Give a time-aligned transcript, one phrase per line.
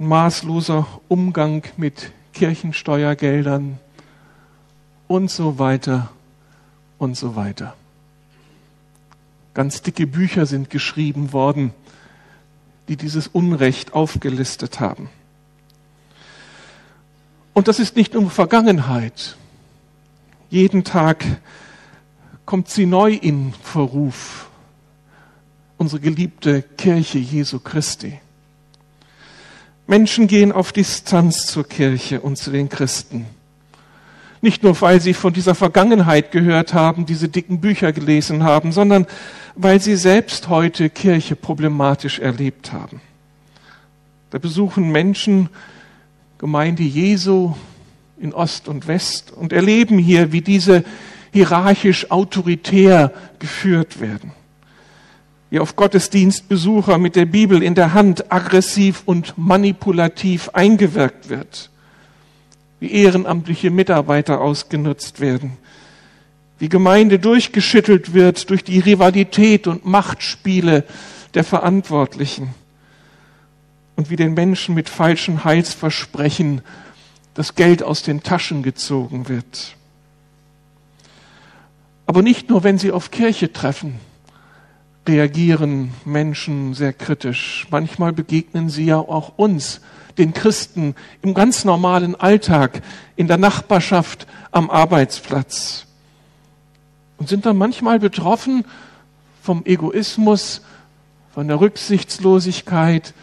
[0.00, 3.78] maßloser Umgang mit Kirchensteuergeldern
[5.08, 6.10] und so weiter
[6.98, 7.74] und so weiter.
[9.52, 11.74] Ganz dicke Bücher sind geschrieben worden,
[12.88, 15.10] die dieses Unrecht aufgelistet haben.
[17.52, 19.36] Und das ist nicht nur Vergangenheit.
[20.48, 21.24] Jeden Tag
[22.46, 24.48] kommt sie neu in Verruf.
[25.76, 28.18] Unsere geliebte Kirche Jesu Christi.
[29.90, 33.26] Menschen gehen auf Distanz zur Kirche und zu den Christen.
[34.40, 39.08] Nicht nur, weil sie von dieser Vergangenheit gehört haben, diese dicken Bücher gelesen haben, sondern
[39.56, 43.00] weil sie selbst heute Kirche problematisch erlebt haben.
[44.30, 45.48] Da besuchen Menschen
[46.38, 47.56] Gemeinde Jesu
[48.20, 50.84] in Ost und West und erleben hier, wie diese
[51.32, 54.30] hierarchisch autoritär geführt werden.
[55.50, 61.70] Wie auf Gottesdienstbesucher mit der Bibel in der Hand aggressiv und manipulativ eingewirkt wird.
[62.78, 65.56] Wie ehrenamtliche Mitarbeiter ausgenutzt werden.
[66.60, 70.84] Wie Gemeinde durchgeschüttelt wird durch die Rivalität und Machtspiele
[71.34, 72.54] der Verantwortlichen
[73.96, 76.62] und wie den Menschen mit falschen Heilsversprechen
[77.34, 79.76] das Geld aus den Taschen gezogen wird.
[82.06, 84.00] Aber nicht nur, wenn sie auf Kirche treffen,
[85.06, 87.66] reagieren Menschen sehr kritisch.
[87.70, 89.80] Manchmal begegnen sie ja auch uns,
[90.18, 92.82] den Christen, im ganz normalen Alltag,
[93.16, 95.86] in der Nachbarschaft, am Arbeitsplatz.
[97.18, 98.64] Und sind dann manchmal betroffen
[99.42, 100.62] vom Egoismus,
[101.32, 103.14] von der Rücksichtslosigkeit,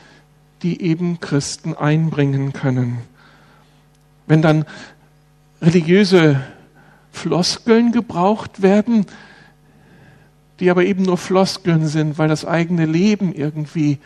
[0.63, 2.99] die eben Christen einbringen können.
[4.25, 4.65] Wenn dann
[5.61, 6.41] religiöse
[7.11, 9.05] Floskeln gebraucht werden,
[10.59, 13.99] die aber eben nur Floskeln sind, weil das eigene Leben irgendwie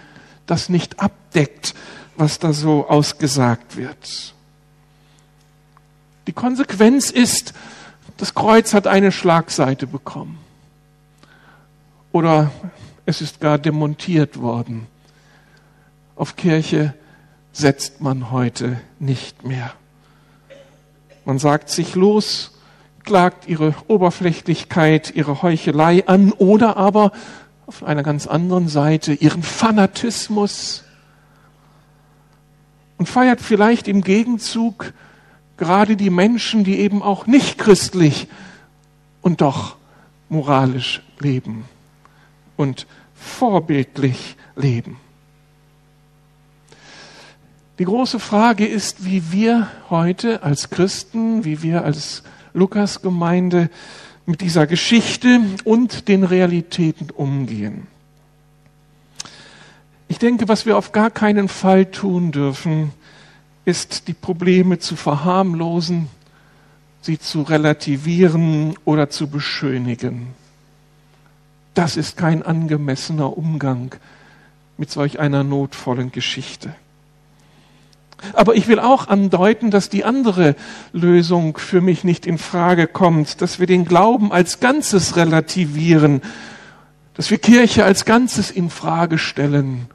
[0.45, 1.73] das nicht abdeckt,
[2.17, 4.33] was da so ausgesagt wird.
[6.27, 7.53] Die Konsequenz ist,
[8.17, 10.37] das Kreuz hat eine Schlagseite bekommen.
[12.11, 12.51] Oder
[13.05, 14.87] es ist gar demontiert worden
[16.21, 16.93] auf Kirche
[17.51, 19.73] setzt man heute nicht mehr.
[21.25, 22.51] Man sagt sich los,
[23.03, 27.11] klagt ihre Oberflächlichkeit, ihre Heuchelei an oder aber
[27.65, 30.83] auf einer ganz anderen Seite ihren Fanatismus
[32.97, 34.93] und feiert vielleicht im Gegenzug
[35.57, 38.27] gerade die Menschen, die eben auch nicht christlich
[39.21, 39.77] und doch
[40.29, 41.65] moralisch leben
[42.57, 44.97] und vorbildlich leben.
[47.79, 52.23] Die große Frage ist, wie wir heute als Christen, wie wir als
[52.53, 53.69] Lukas-Gemeinde
[54.25, 57.87] mit dieser Geschichte und den Realitäten umgehen.
[60.07, 62.91] Ich denke, was wir auf gar keinen Fall tun dürfen,
[63.65, 66.07] ist die Probleme zu verharmlosen,
[67.01, 70.27] sie zu relativieren oder zu beschönigen.
[71.73, 73.95] Das ist kein angemessener Umgang
[74.77, 76.75] mit solch einer notvollen Geschichte.
[78.33, 80.55] Aber ich will auch andeuten, dass die andere
[80.93, 86.21] Lösung für mich nicht in Frage kommt, dass wir den Glauben als Ganzes relativieren,
[87.13, 89.87] dass wir Kirche als Ganzes in Frage stellen,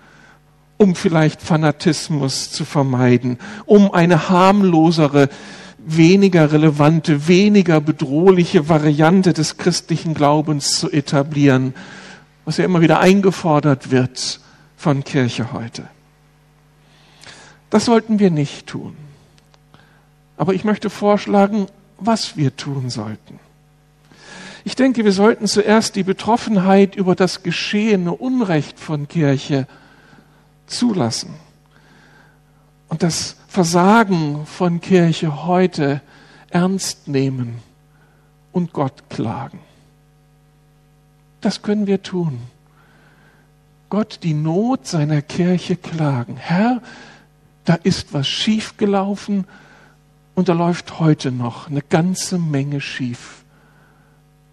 [0.77, 5.29] um vielleicht Fanatismus zu vermeiden, um eine harmlosere,
[5.79, 11.75] weniger relevante, weniger bedrohliche Variante des christlichen Glaubens zu etablieren,
[12.45, 14.41] was ja immer wieder eingefordert wird
[14.77, 15.85] von Kirche heute.
[17.77, 18.97] Das sollten wir nicht tun.
[20.39, 21.67] Aber ich möchte vorschlagen,
[21.99, 23.39] was wir tun sollten.
[24.65, 29.67] Ich denke, wir sollten zuerst die Betroffenheit über das geschehene Unrecht von Kirche
[30.67, 31.35] zulassen
[32.89, 36.01] und das Versagen von Kirche heute
[36.49, 37.59] ernst nehmen
[38.53, 39.59] und Gott klagen.
[41.43, 42.39] Das können wir tun.
[43.91, 46.39] Gott die Not seiner Kirche klagen.
[46.39, 46.81] Herr,
[47.67, 49.45] da ist was schiefgelaufen
[50.35, 53.45] und da läuft heute noch eine ganze Menge schief.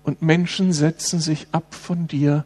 [0.04, 2.44] Und Menschen setzen sich ab von dir,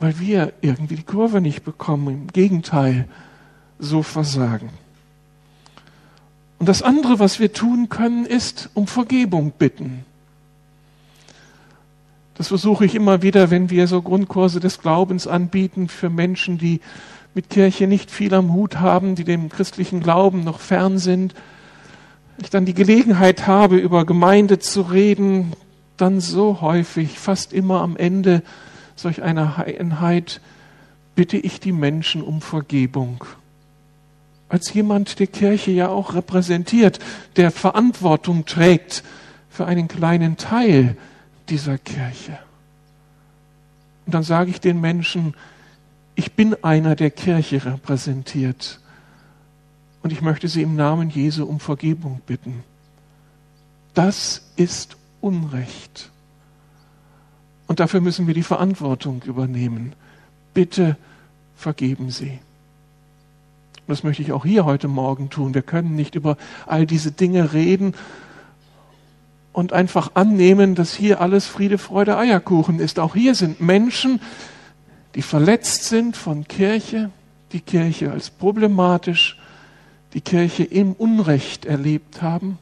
[0.00, 2.22] weil wir irgendwie die Kurve nicht bekommen.
[2.22, 3.06] Im Gegenteil,
[3.78, 4.70] so versagen.
[6.58, 10.04] Und das andere, was wir tun können, ist um Vergebung bitten.
[12.34, 16.80] Das versuche ich immer wieder, wenn wir so Grundkurse des Glaubens anbieten für Menschen, die
[17.36, 21.34] mit Kirche nicht viel am Hut haben, die dem christlichen Glauben noch fern sind,
[22.38, 25.52] ich dann die Gelegenheit habe, über Gemeinde zu reden,
[25.98, 28.42] dann so häufig, fast immer am Ende
[28.94, 30.40] solch einer Einheit,
[31.14, 33.22] bitte ich die Menschen um Vergebung.
[34.48, 37.00] als jemand, der Kirche ja auch repräsentiert,
[37.36, 39.02] der Verantwortung trägt
[39.50, 40.96] für einen kleinen Teil
[41.50, 42.38] dieser Kirche.
[44.06, 45.34] Und dann sage ich den Menschen,
[46.16, 48.80] ich bin einer, der Kirche repräsentiert.
[50.02, 52.64] Und ich möchte Sie im Namen Jesu um Vergebung bitten.
[53.94, 56.10] Das ist Unrecht.
[57.66, 59.94] Und dafür müssen wir die Verantwortung übernehmen.
[60.54, 60.96] Bitte
[61.56, 62.38] vergeben Sie.
[63.86, 65.54] Und das möchte ich auch hier heute Morgen tun.
[65.54, 66.36] Wir können nicht über
[66.66, 67.94] all diese Dinge reden
[69.52, 72.98] und einfach annehmen, dass hier alles Friede, Freude, Eierkuchen ist.
[72.98, 74.26] Auch hier sind Menschen, die
[75.22, 77.10] verletzt sind von Kirche,
[77.52, 79.38] die Kirche als problematisch,
[80.14, 82.58] die Kirche im Unrecht erlebt haben.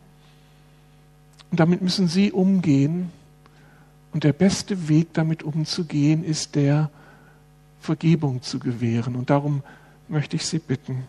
[1.50, 3.10] Und damit müssen sie umgehen.
[4.12, 6.90] Und der beste Weg, damit umzugehen, ist der,
[7.84, 9.14] Vergebung zu gewähren.
[9.14, 9.62] Und darum
[10.08, 11.04] möchte ich Sie bitten.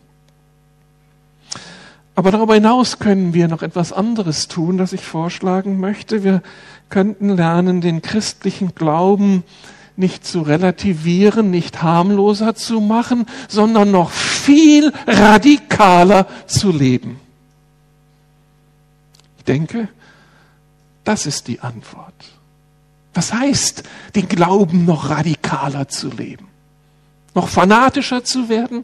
[2.13, 6.24] Aber darüber hinaus können wir noch etwas anderes tun, das ich vorschlagen möchte.
[6.24, 6.42] Wir
[6.89, 9.44] könnten lernen, den christlichen Glauben
[9.97, 17.19] nicht zu relativieren, nicht harmloser zu machen, sondern noch viel radikaler zu leben.
[19.38, 19.88] Ich denke,
[21.03, 22.13] das ist die Antwort.
[23.13, 23.83] Was heißt,
[24.15, 26.47] den Glauben noch radikaler zu leben?
[27.33, 28.83] Noch fanatischer zu werden?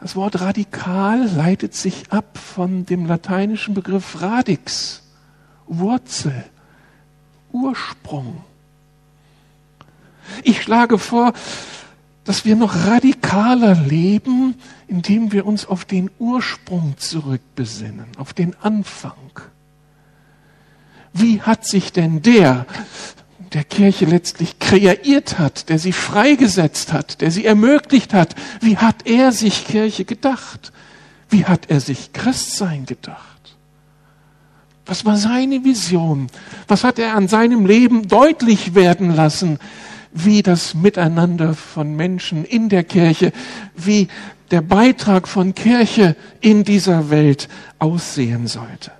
[0.00, 5.02] Das Wort radikal leitet sich ab von dem lateinischen Begriff radix,
[5.66, 6.44] Wurzel,
[7.54, 8.44] Ursprung.
[10.42, 11.32] Ich schlage vor,
[12.24, 14.54] dass wir noch radikaler leben,
[14.88, 19.12] indem wir uns auf den Ursprung zurückbesinnen, auf den Anfang.
[21.12, 22.66] Wie hat sich denn der,
[23.54, 28.34] der Kirche letztlich kreiert hat, der sie freigesetzt hat, der sie ermöglicht hat.
[28.60, 30.72] Wie hat er sich Kirche gedacht?
[31.30, 33.33] Wie hat er sich Christsein gedacht?
[34.86, 36.28] Was war seine Vision?
[36.68, 39.58] Was hat er an seinem Leben deutlich werden lassen?
[40.12, 43.32] Wie das Miteinander von Menschen in der Kirche,
[43.74, 44.08] wie
[44.50, 47.48] der Beitrag von Kirche in dieser Welt
[47.78, 48.92] aussehen sollte.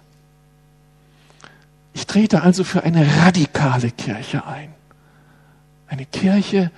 [1.92, 4.74] Ich trete also für eine radikale Kirche ein.
[5.86, 6.72] Eine Kirche,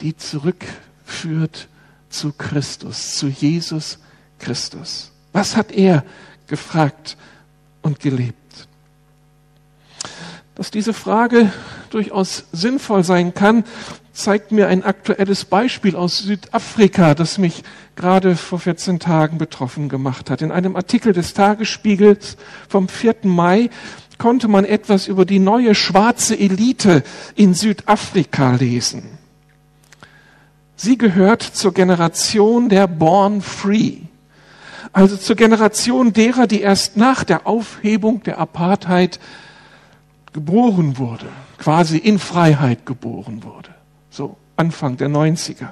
[0.00, 1.66] die zurückführt
[2.10, 3.98] zu Christus, zu Jesus
[4.38, 5.10] Christus.
[5.32, 6.04] Was hat er
[6.46, 7.16] gefragt
[7.82, 8.68] und gelebt?
[10.54, 11.52] Dass diese Frage
[11.90, 13.64] durchaus sinnvoll sein kann,
[14.12, 17.62] zeigt mir ein aktuelles Beispiel aus Südafrika, das mich
[17.94, 20.42] gerade vor 14 Tagen betroffen gemacht hat.
[20.42, 22.36] In einem Artikel des Tagesspiegels
[22.68, 23.14] vom 4.
[23.22, 23.70] Mai
[24.18, 27.04] konnte man etwas über die neue schwarze Elite
[27.36, 29.18] in Südafrika lesen.
[30.74, 33.98] Sie gehört zur Generation der Born Free,
[34.92, 39.20] also zur Generation derer, die erst nach der Aufhebung der Apartheid
[40.32, 41.26] geboren wurde,
[41.58, 43.70] quasi in Freiheit geboren wurde
[44.18, 45.70] so Anfang der 90er.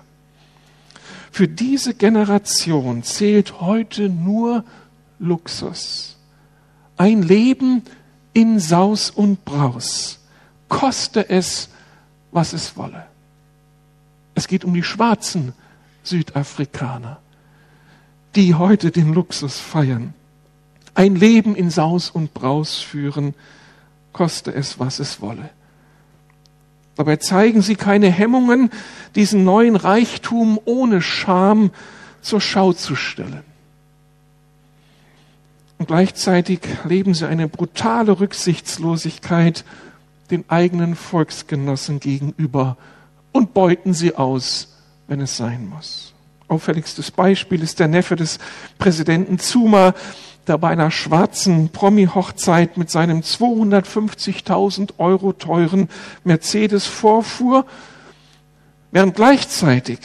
[1.30, 4.64] Für diese Generation zählt heute nur
[5.18, 6.16] Luxus.
[6.96, 7.82] Ein Leben
[8.32, 10.20] in Saus und Braus,
[10.68, 11.68] koste es,
[12.30, 13.06] was es wolle.
[14.34, 15.52] Es geht um die schwarzen
[16.04, 17.18] Südafrikaner,
[18.36, 20.14] die heute den Luxus feiern.
[20.94, 23.34] Ein Leben in Saus und Braus führen,
[24.12, 25.50] koste es, was es wolle.
[26.96, 28.70] Dabei zeigen sie keine Hemmungen,
[29.14, 31.70] diesen neuen Reichtum ohne Scham
[32.22, 33.42] zur Schau zu stellen.
[35.78, 39.64] Und gleichzeitig leben sie eine brutale Rücksichtslosigkeit
[40.30, 42.76] den eigenen Volksgenossen gegenüber
[43.32, 44.76] und beuten sie aus,
[45.06, 46.05] wenn es sein muss.
[46.48, 48.38] Auffälligstes Beispiel ist der Neffe des
[48.78, 49.94] Präsidenten Zuma,
[50.46, 55.88] der bei einer schwarzen Promi-Hochzeit mit seinem 250.000 Euro teuren
[56.24, 57.66] Mercedes vorfuhr,
[58.92, 59.98] während gleichzeitig,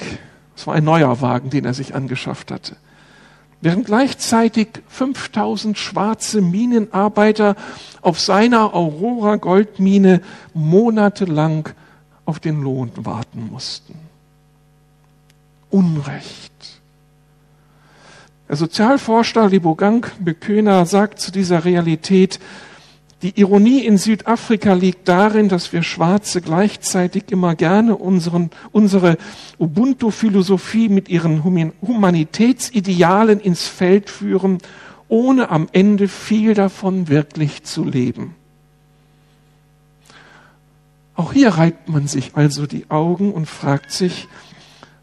[0.55, 2.75] es war ein neuer Wagen, den er sich angeschafft hatte,
[3.61, 7.55] während gleichzeitig 5000 schwarze Minenarbeiter
[8.01, 10.21] auf seiner Aurora Goldmine
[10.55, 11.69] monatelang
[12.25, 14.10] auf den Lohn warten mussten.
[15.71, 16.51] Unrecht.
[18.47, 22.39] Der Sozialforscher Libogang Beköner sagt zu dieser Realität,
[23.21, 29.17] die Ironie in Südafrika liegt darin, dass wir Schwarze gleichzeitig immer gerne unseren, unsere
[29.59, 34.57] Ubuntu-Philosophie mit ihren Humanitätsidealen ins Feld führen,
[35.07, 38.33] ohne am Ende viel davon wirklich zu leben.
[41.15, 44.27] Auch hier reibt man sich also die Augen und fragt sich,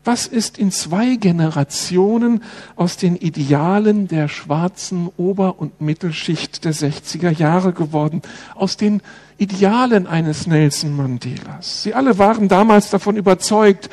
[0.09, 2.43] Was ist in zwei Generationen
[2.77, 8.23] aus den Idealen der schwarzen Ober- und Mittelschicht der 60er Jahre geworden?
[8.55, 9.03] Aus den
[9.37, 11.83] Idealen eines Nelson Mandelas.
[11.83, 13.91] Sie alle waren damals davon überzeugt,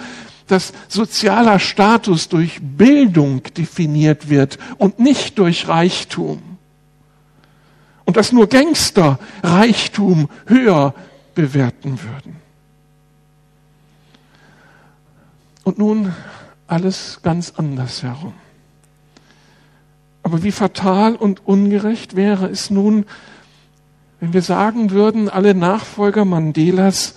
[0.48, 6.42] dass sozialer Status durch Bildung definiert wird und nicht durch Reichtum.
[8.06, 10.94] Und dass nur Gangster Reichtum höher
[11.34, 12.45] bewerten würden.
[15.66, 16.14] Und nun
[16.68, 18.34] alles ganz anders herum.
[20.24, 23.06] Aber wie fatal und ungerecht wäre es nun,
[24.20, 27.16] wenn wir sagen würden, alle Nachfolger Mandelas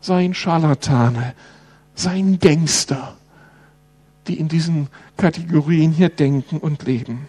[0.00, 1.34] seien Scharlatane,
[1.94, 3.16] seien Gangster,
[4.28, 7.26] die in diesen Kategorien hier denken und leben.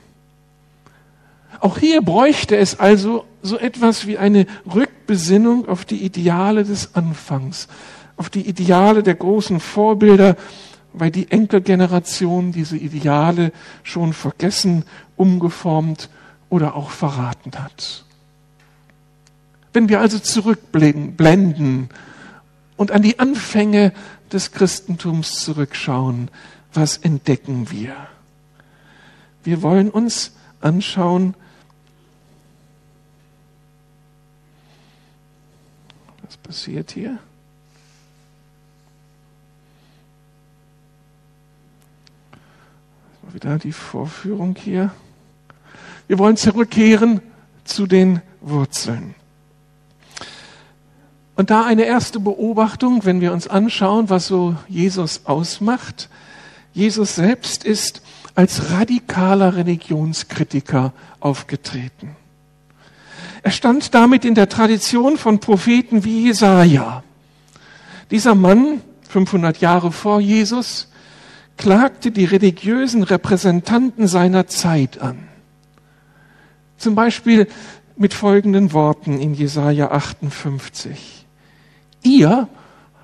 [1.62, 7.67] Auch hier bräuchte es also so etwas wie eine Rückbesinnung auf die Ideale des Anfangs,
[8.18, 10.36] auf die Ideale der großen Vorbilder,
[10.94, 13.52] weil die Enkelgeneration diese Ideale
[13.84, 14.84] schon vergessen,
[15.16, 16.10] umgeformt
[16.50, 18.04] oder auch verraten hat.
[19.74, 21.90] Wenn wir also zurückblenden
[22.78, 23.94] und an die Anfänge
[24.32, 26.32] des Christentums zurückschauen,
[26.74, 27.96] was entdecken wir?
[29.44, 30.32] Wir wollen uns
[30.62, 31.36] anschauen,
[36.24, 37.20] was passiert hier?
[43.34, 44.91] Wieder die Vorführung hier.
[46.07, 47.22] Wir wollen zurückkehren
[47.65, 49.15] zu den Wurzeln.
[51.36, 56.10] Und da eine erste Beobachtung, wenn wir uns anschauen, was so Jesus ausmacht.
[56.74, 58.01] Jesus selbst ist
[58.34, 62.15] als radikaler Religionskritiker aufgetreten.
[63.43, 67.03] Er stand damit in der Tradition von Propheten wie Jesaja.
[68.10, 70.88] Dieser Mann, 500 Jahre vor Jesus,
[71.58, 75.28] klagte die religiösen Repräsentanten seiner Zeit an.
[76.78, 77.48] Zum Beispiel
[77.96, 81.26] mit folgenden Worten in Jesaja 58.
[82.04, 82.48] Ihr,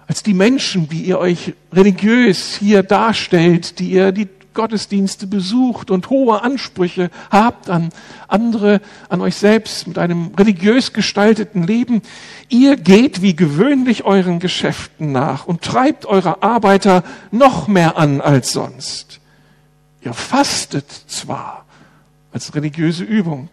[0.07, 6.09] als die Menschen, wie ihr euch religiös hier darstellt, die ihr die Gottesdienste besucht und
[6.09, 7.89] hohe Ansprüche habt an
[8.27, 12.01] andere, an euch selbst mit einem religiös gestalteten Leben.
[12.49, 18.53] Ihr geht wie gewöhnlich euren Geschäften nach und treibt eure Arbeiter noch mehr an als
[18.53, 19.19] sonst.
[20.01, 21.65] Ihr fastet zwar
[22.31, 23.49] als religiöse Übung,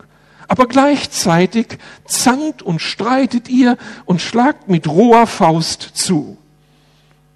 [0.49, 6.39] aber gleichzeitig zankt und streitet ihr und schlagt mit roher Faust zu.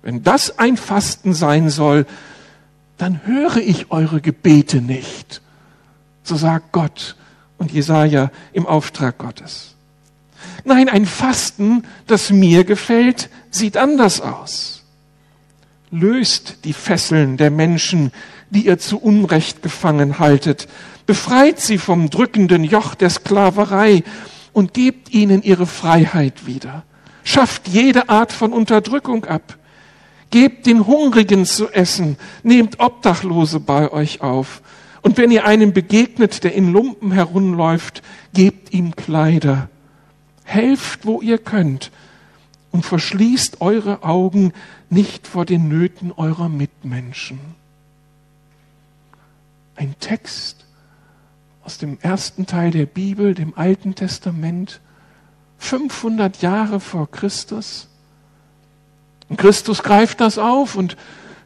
[0.03, 2.07] Wenn das ein Fasten sein soll,
[2.99, 5.41] dann höre ich eure Gebete nicht.
[6.23, 7.17] So sagt Gott
[7.59, 9.75] und Jesaja im Auftrag Gottes.
[10.65, 14.83] Nein, ein Fasten, das mir gefällt, sieht anders aus.
[15.91, 18.11] Löst die Fesseln der Menschen,
[18.51, 20.69] die ihr zu Unrecht gefangen haltet.
[21.07, 24.03] Befreit sie vom drückenden Joch der Sklaverei
[24.53, 26.85] und gebt ihnen ihre Freiheit wieder.
[27.25, 29.59] Schafft jede Art von Unterdrückung ab
[30.35, 34.63] Gebt den Hungrigen zu essen, nehmt Obdachlose bei euch auf.
[35.01, 39.69] Und wenn ihr einem begegnet, der in Lumpen herumläuft, gebt ihm Kleider.
[40.43, 41.93] Helft, wo ihr könnt,
[42.73, 44.53] und verschließt eure Augen
[44.91, 47.39] nicht vor den Nöten eurer Mitmenschen.
[49.77, 50.65] Ein Text
[51.63, 54.81] aus dem ersten Teil der Bibel, dem Alten Testament,
[55.59, 57.89] 500 Jahre vor Christus
[59.29, 60.97] und Christus greift das auf und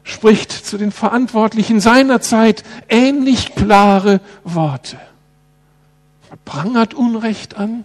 [0.02, 4.98] spricht zu den Verantwortlichen seiner Zeit ähnlich klare Worte.
[6.30, 7.84] Er prangert Unrecht an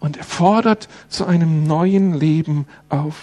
[0.00, 3.16] und er fordert zu einem neuen Leben auf.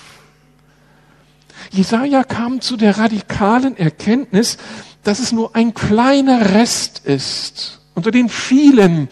[1.72, 4.58] Jesaja kam zu der radikalen Erkenntnis,
[5.04, 9.10] dass es nur ein kleiner Rest ist unter den vielen,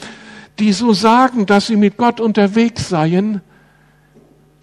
[0.57, 3.41] die so sagen, dass sie mit Gott unterwegs seien,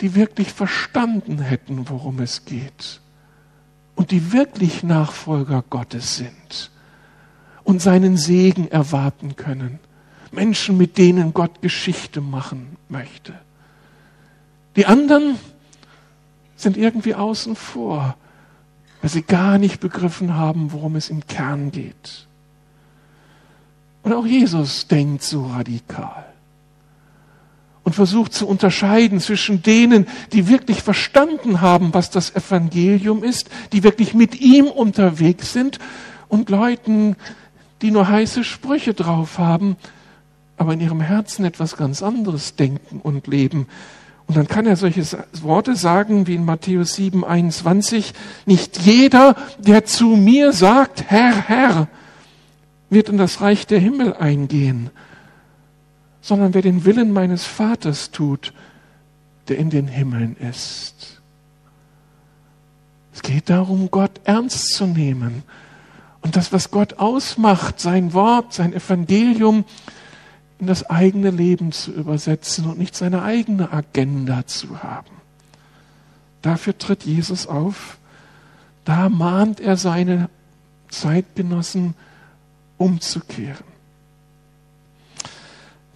[0.00, 3.00] die wirklich verstanden hätten, worum es geht
[3.94, 6.70] und die wirklich Nachfolger Gottes sind
[7.64, 9.78] und seinen Segen erwarten können.
[10.30, 13.34] Menschen, mit denen Gott Geschichte machen möchte.
[14.76, 15.36] Die anderen
[16.56, 18.16] sind irgendwie außen vor,
[19.00, 22.26] weil sie gar nicht begriffen haben, worum es im Kern geht.
[24.02, 26.26] Und auch Jesus denkt so radikal
[27.87, 33.85] und versucht zu unterscheiden zwischen denen, die wirklich verstanden haben, was das Evangelium ist, die
[33.85, 35.78] wirklich mit ihm unterwegs sind
[36.26, 37.14] und Leuten,
[37.83, 39.76] die nur heiße Sprüche drauf haben,
[40.57, 43.69] aber in ihrem Herzen etwas ganz anderes denken und leben.
[44.26, 45.05] Und dann kann er solche
[45.43, 48.14] Worte sagen wie in Matthäus 7, 21,
[48.47, 51.87] nicht jeder, der zu mir sagt, Herr, Herr,
[52.90, 54.90] wird in das Reich der Himmel eingehen,
[56.26, 58.52] sondern wer den Willen meines Vaters tut,
[59.47, 61.23] der in den Himmeln ist.
[63.14, 65.45] Es geht darum, Gott ernst zu nehmen
[66.23, 69.64] und das, was Gott ausmacht, sein Wort, sein Evangelium,
[70.59, 75.12] in das eigene Leben zu übersetzen und nicht seine eigene Agenda zu haben.
[76.42, 77.99] Dafür tritt Jesus auf.
[78.85, 80.28] Da mahnt er seine
[80.88, 81.95] Zeitgenossen
[82.78, 83.75] umzukehren.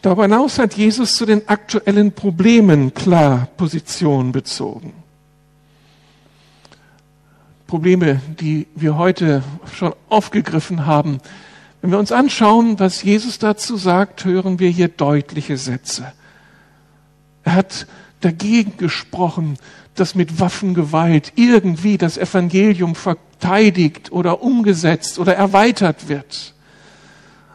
[0.03, 4.95] Darüber hinaus hat Jesus zu den aktuellen Problemen klar Position bezogen.
[7.67, 9.43] Probleme, die wir heute
[9.73, 11.19] schon aufgegriffen haben,
[11.83, 16.13] wenn wir uns anschauen, was Jesus dazu sagt, hören wir hier deutliche Sätze.
[17.45, 17.87] Er hat
[18.21, 19.57] dagegen gesprochen,
[19.95, 26.55] dass mit Waffengewalt irgendwie das Evangelium verteidigt oder umgesetzt oder erweitert wird.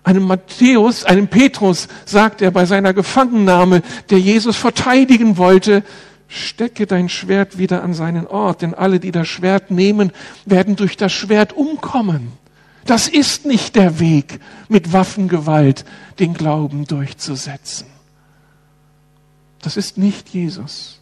[0.06, 3.82] Einem Matthäus, einem Petrus sagt er bei seiner Gefangennahme,
[4.12, 5.84] der Jesus verteidigen wollte,
[6.28, 10.12] stecke dein Schwert wieder an seinen Ort, denn alle, die das Schwert nehmen,
[10.46, 12.34] werden durch das Schwert umkommen.
[12.86, 15.86] Das ist nicht der Weg, mit Waffengewalt
[16.20, 17.88] den Glauben durchzusetzen.
[19.64, 21.00] Das ist nicht Jesus.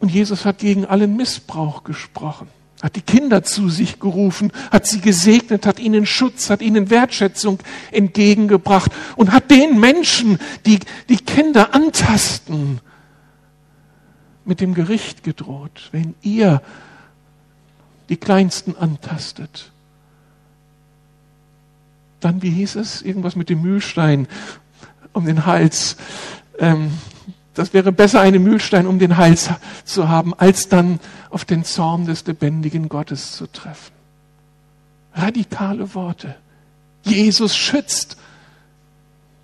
[0.00, 2.48] Und Jesus hat gegen allen Missbrauch gesprochen,
[2.82, 7.58] hat die Kinder zu sich gerufen, hat sie gesegnet, hat ihnen Schutz, hat ihnen Wertschätzung
[7.90, 12.80] entgegengebracht und hat den Menschen, die die Kinder antasten,
[14.44, 15.88] mit dem Gericht gedroht.
[15.92, 16.62] Wenn ihr
[18.08, 19.70] die Kleinsten antastet.
[22.20, 24.26] Dann, wie hieß es, irgendwas mit dem Mühlstein
[25.12, 25.96] um den Hals.
[26.58, 26.90] Ähm,
[27.58, 29.50] das wäre besser, einen Mühlstein um den Hals
[29.84, 31.00] zu haben, als dann
[31.30, 33.92] auf den Zorn des lebendigen Gottes zu treffen.
[35.14, 36.36] Radikale Worte.
[37.02, 38.16] Jesus schützt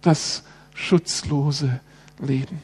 [0.03, 1.81] das schutzlose
[2.21, 2.63] Leben.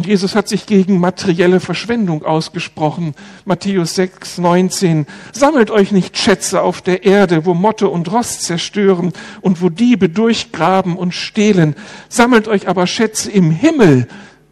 [0.00, 3.14] Und Jesus hat sich gegen materielle Verschwendung ausgesprochen.
[3.44, 5.06] Matthäus 6, 19.
[5.30, 9.12] Sammelt euch nicht Schätze auf der Erde, wo Motte und Rost zerstören
[9.42, 11.74] und wo Diebe durchgraben und stehlen.
[12.08, 14.08] Sammelt euch aber Schätze im Himmel,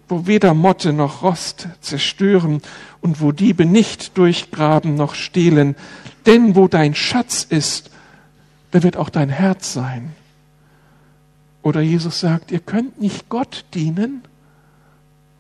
[0.08, 2.62] wo weder Motte noch Rost zerstören
[3.00, 5.76] und wo Diebe nicht durchgraben noch stehlen.
[6.26, 7.90] Denn wo dein Schatz ist,
[8.70, 10.14] da wird auch dein Herz sein.
[11.62, 14.22] Oder Jesus sagt, ihr könnt nicht Gott dienen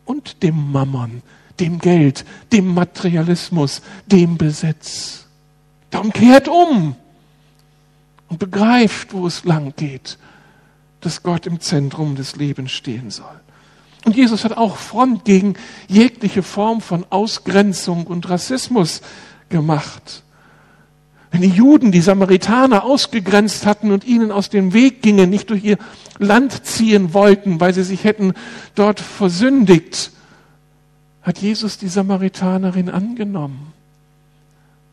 [0.04, 1.22] und dem Mammon,
[1.60, 5.26] dem Geld, dem Materialismus, dem Besitz.
[5.90, 6.96] Darum kehrt um
[8.28, 10.18] und begreift, wo es lang geht,
[11.00, 13.40] dass Gott im Zentrum des Lebens stehen soll.
[14.04, 15.54] Und Jesus hat auch Front gegen
[15.88, 19.00] jegliche Form von Ausgrenzung und Rassismus
[19.48, 20.22] gemacht.
[21.30, 25.62] Wenn die Juden die Samaritaner ausgegrenzt hatten und ihnen aus dem Weg gingen, nicht durch
[25.62, 25.78] ihr
[26.18, 28.32] Land ziehen wollten, weil sie sich hätten
[28.74, 30.12] dort versündigt,
[31.22, 33.74] hat Jesus die Samaritanerin angenommen.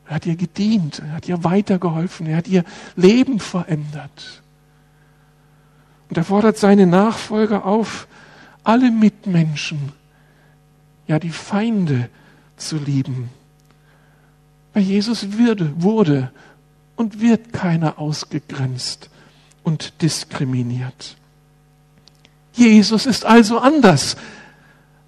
[0.07, 2.63] Er hat ihr gedient, er hat ihr weitergeholfen, er hat ihr
[2.95, 4.41] Leben verändert.
[6.09, 8.07] Und er fordert seine Nachfolger auf,
[8.65, 9.91] alle Mitmenschen,
[11.08, 12.10] ja die Feinde
[12.58, 13.30] zu lieben.
[14.73, 16.32] Bei Jesus würde, wurde
[16.95, 19.10] und wird keiner ausgegrenzt
[19.63, 21.17] und diskriminiert.
[22.54, 24.15] Jesus ist also anders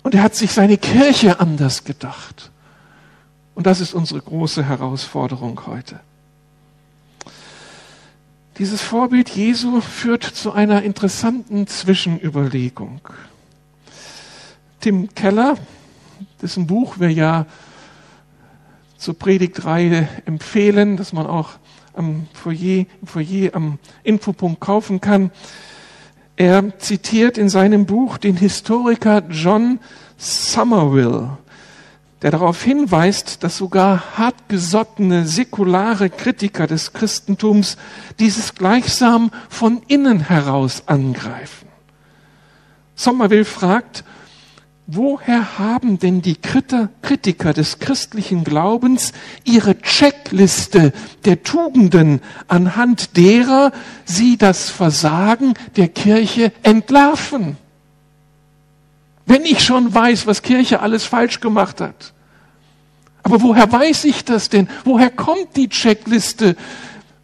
[0.03, 2.51] und er hat sich seine Kirche anders gedacht.
[3.55, 5.99] Und das ist unsere große Herausforderung heute.
[8.57, 13.01] Dieses Vorbild Jesu führt zu einer interessanten Zwischenüberlegung.
[14.79, 15.57] Tim Keller,
[16.41, 17.45] dessen Buch wir ja
[18.97, 21.51] zur Predigtreihe empfehlen, dass man auch
[21.93, 25.31] am Foyer, im Foyer am Infopunkt kaufen kann.
[26.35, 29.79] Er zitiert in seinem Buch den Historiker John
[30.17, 31.37] Somerville,
[32.21, 37.77] der darauf hinweist, dass sogar hartgesottene säkulare Kritiker des Christentums
[38.19, 41.67] dieses gleichsam von innen heraus angreifen.
[42.95, 44.03] Somerville fragt,
[44.87, 49.11] woher haben denn die Kritiker des christlichen Glaubens
[49.43, 50.93] ihre Checkliste
[51.25, 53.73] der Tugenden, anhand derer
[54.05, 57.57] sie das Versagen der Kirche entlarven?
[59.25, 62.13] Wenn ich schon weiß, was Kirche alles falsch gemacht hat.
[63.23, 64.69] Aber woher weiß ich das denn?
[64.85, 66.55] Woher kommt die Checkliste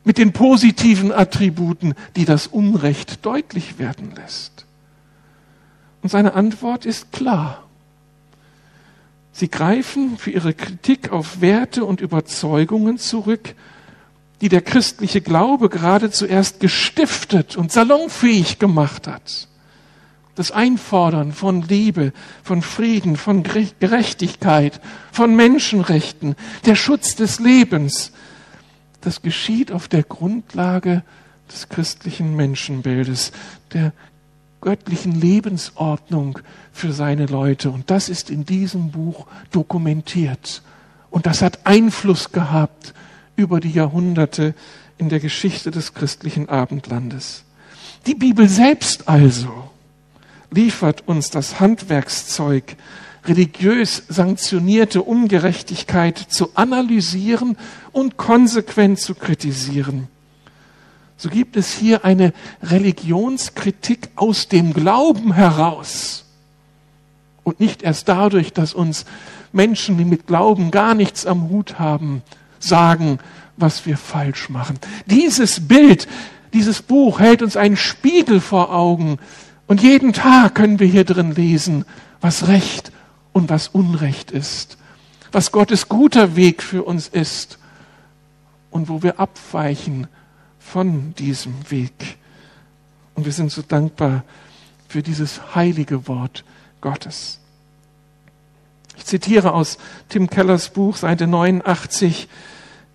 [0.03, 4.62] mit den positiven Attributen, die das Unrecht deutlich werden lässt?
[6.03, 7.63] Und seine Antwort ist klar.
[9.31, 13.55] Sie greifen für ihre Kritik auf Werte und Überzeugungen zurück,
[14.41, 19.47] die der christliche Glaube gerade zuerst gestiftet und salonfähig gemacht hat.
[20.35, 22.11] Das Einfordern von Liebe,
[22.43, 26.35] von Frieden, von Gerechtigkeit, von Menschenrechten,
[26.65, 28.11] der Schutz des Lebens,
[29.01, 31.03] das geschieht auf der Grundlage
[31.51, 33.31] des christlichen Menschenbildes,
[33.73, 33.93] der
[34.63, 36.39] göttlichen Lebensordnung
[36.71, 37.69] für seine Leute.
[37.69, 40.63] Und das ist in diesem Buch dokumentiert.
[41.11, 42.93] Und das hat Einfluss gehabt
[43.35, 44.55] über die Jahrhunderte
[44.97, 47.43] in der Geschichte des christlichen Abendlandes.
[48.07, 49.69] Die Bibel selbst also
[50.49, 52.77] liefert uns das Handwerkszeug,
[53.25, 57.57] religiös sanktionierte Ungerechtigkeit zu analysieren
[57.91, 60.07] und konsequent zu kritisieren.
[61.23, 66.25] So gibt es hier eine Religionskritik aus dem Glauben heraus.
[67.45, 69.05] Und nicht erst dadurch, dass uns
[69.53, 72.23] Menschen, die mit Glauben gar nichts am Hut haben,
[72.59, 73.19] sagen,
[73.55, 74.77] was wir falsch machen.
[75.05, 76.09] Dieses Bild,
[76.51, 79.17] dieses Buch hält uns einen Spiegel vor Augen.
[79.65, 81.85] Und jeden Tag können wir hier drin lesen,
[82.19, 82.91] was Recht
[83.31, 84.77] und was Unrecht ist,
[85.31, 87.59] was Gottes guter Weg für uns ist.
[88.71, 90.09] Und wo wir abweichen
[90.63, 92.17] von diesem Weg.
[93.15, 94.23] Und wir sind so dankbar
[94.87, 96.43] für dieses heilige Wort
[96.81, 97.39] Gottes.
[98.97, 99.77] Ich zitiere aus
[100.09, 102.27] Tim Kellers Buch, Seite 89.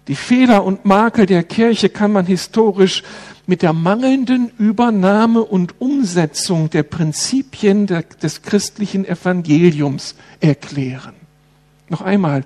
[0.06, 3.02] Die Fehler und Makel der Kirche kann man historisch
[3.46, 11.14] mit der mangelnden Übernahme und Umsetzung der Prinzipien der, des christlichen Evangeliums erklären.
[11.88, 12.44] Noch einmal,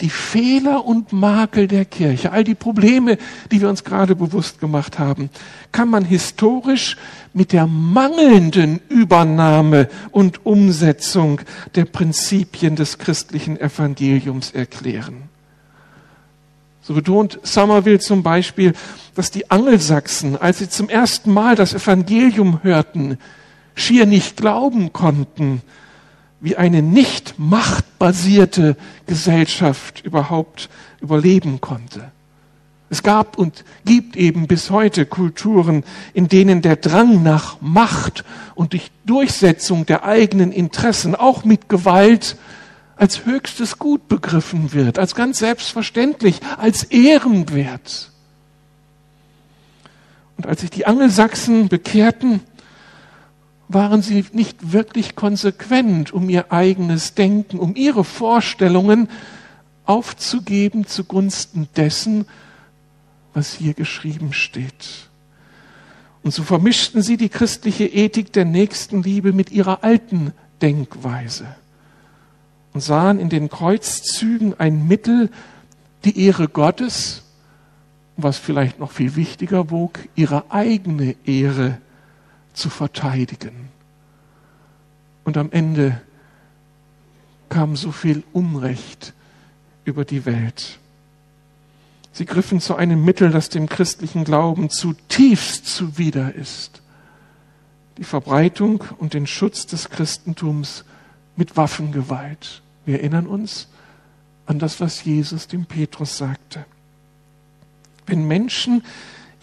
[0.00, 3.16] die Fehler und Makel der Kirche, all die Probleme,
[3.50, 5.30] die wir uns gerade bewusst gemacht haben,
[5.72, 6.96] kann man historisch
[7.32, 11.40] mit der mangelnden Übernahme und Umsetzung
[11.74, 15.30] der Prinzipien des christlichen Evangeliums erklären.
[16.82, 18.74] So betont Somerville zum Beispiel,
[19.14, 23.18] dass die Angelsachsen, als sie zum ersten Mal das Evangelium hörten,
[23.74, 25.62] schier nicht glauben konnten,
[26.40, 30.68] wie eine nicht machtbasierte Gesellschaft überhaupt
[31.00, 32.10] überleben konnte.
[32.88, 35.82] Es gab und gibt eben bis heute Kulturen,
[36.14, 42.36] in denen der Drang nach Macht und die Durchsetzung der eigenen Interessen auch mit Gewalt
[42.94, 48.12] als höchstes Gut begriffen wird, als ganz selbstverständlich, als ehrenwert.
[50.36, 52.40] Und als sich die Angelsachsen bekehrten,
[53.68, 59.08] waren sie nicht wirklich konsequent, um ihr eigenes Denken, um ihre Vorstellungen
[59.84, 62.26] aufzugeben zugunsten dessen,
[63.34, 65.08] was hier geschrieben steht.
[66.22, 71.46] Und so vermischten sie die christliche Ethik der Nächstenliebe mit ihrer alten Denkweise
[72.72, 75.30] und sahen in den Kreuzzügen ein Mittel,
[76.04, 77.22] die Ehre Gottes,
[78.16, 81.78] was vielleicht noch viel wichtiger wog, ihre eigene Ehre
[82.56, 83.68] zu verteidigen.
[85.24, 86.00] Und am Ende
[87.48, 89.12] kam so viel Unrecht
[89.84, 90.78] über die Welt.
[92.12, 96.80] Sie griffen zu einem Mittel, das dem christlichen Glauben zutiefst zuwider ist.
[97.98, 100.84] Die Verbreitung und den Schutz des Christentums
[101.36, 102.62] mit Waffengewalt.
[102.84, 103.68] Wir erinnern uns
[104.46, 106.64] an das, was Jesus dem Petrus sagte.
[108.06, 108.82] Wenn Menschen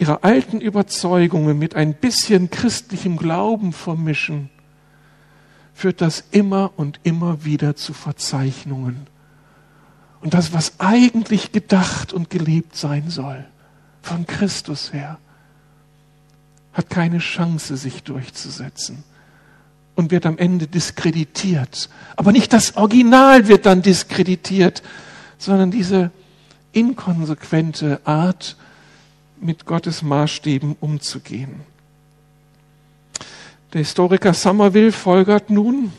[0.04, 4.50] ihre alten Überzeugungen mit ein bisschen christlichem Glauben vermischen,
[5.72, 9.06] führt das immer und immer wieder zu Verzeichnungen.
[10.20, 13.46] Und das, was eigentlich gedacht und gelebt sein soll,
[14.02, 15.16] von Christus her,
[16.74, 19.04] hat keine Chance, sich durchzusetzen
[19.94, 21.88] und wird am Ende diskreditiert.
[22.14, 24.82] Aber nicht das Original wird dann diskreditiert,
[25.38, 26.10] sondern diese
[26.72, 28.58] inkonsequente Art,
[29.44, 31.60] mit Gottes Maßstäben umzugehen.
[33.72, 35.92] Der Historiker Somerville folgert nun,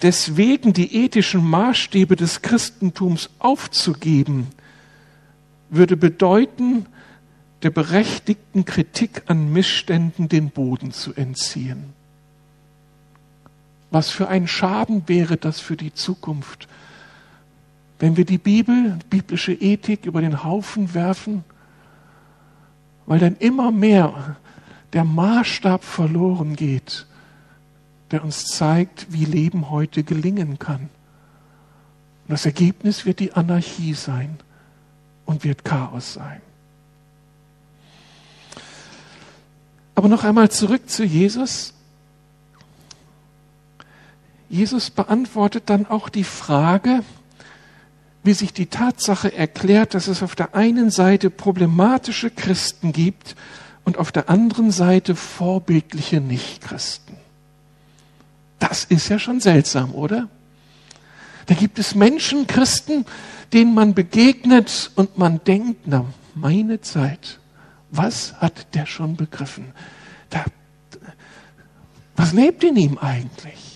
[0.00, 4.48] deswegen die ethischen Maßstäbe des Christentums aufzugeben,
[5.68, 6.86] würde bedeuten,
[7.62, 11.92] der berechtigten Kritik an Missständen den Boden zu entziehen.
[13.90, 16.68] Was für ein Schaden wäre das für die Zukunft,
[17.98, 21.44] wenn wir die Bibel, biblische Ethik über den Haufen werfen,
[23.10, 24.36] weil dann immer mehr
[24.92, 27.06] der Maßstab verloren geht,
[28.12, 30.82] der uns zeigt, wie Leben heute gelingen kann.
[30.82, 34.38] Und das Ergebnis wird die Anarchie sein
[35.26, 36.40] und wird Chaos sein.
[39.96, 41.74] Aber noch einmal zurück zu Jesus.
[44.48, 47.02] Jesus beantwortet dann auch die Frage,
[48.22, 53.34] wie sich die Tatsache erklärt, dass es auf der einen Seite problematische Christen gibt
[53.84, 57.16] und auf der anderen Seite vorbildliche Nichtchristen.
[58.58, 60.28] Das ist ja schon seltsam, oder?
[61.46, 63.06] Da gibt es Menschen, Christen,
[63.52, 66.04] denen man begegnet und man denkt, na,
[66.34, 67.40] meine Zeit,
[67.90, 69.72] was hat der schon begriffen?
[70.28, 70.44] Da,
[72.16, 73.69] was lebt in ihm eigentlich?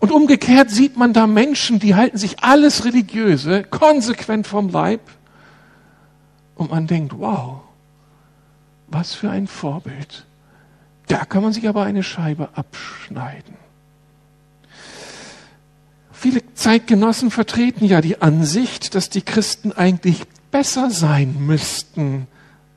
[0.00, 5.00] Und umgekehrt sieht man da Menschen, die halten sich alles Religiöse konsequent vom Leib.
[6.54, 7.60] Und man denkt, wow,
[8.88, 10.26] was für ein Vorbild.
[11.08, 13.54] Da kann man sich aber eine Scheibe abschneiden.
[16.12, 22.26] Viele Zeitgenossen vertreten ja die Ansicht, dass die Christen eigentlich besser sein müssten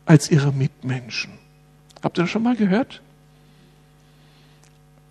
[0.06, 1.32] als ihre Mitmenschen.
[2.04, 3.02] Habt ihr das schon mal gehört?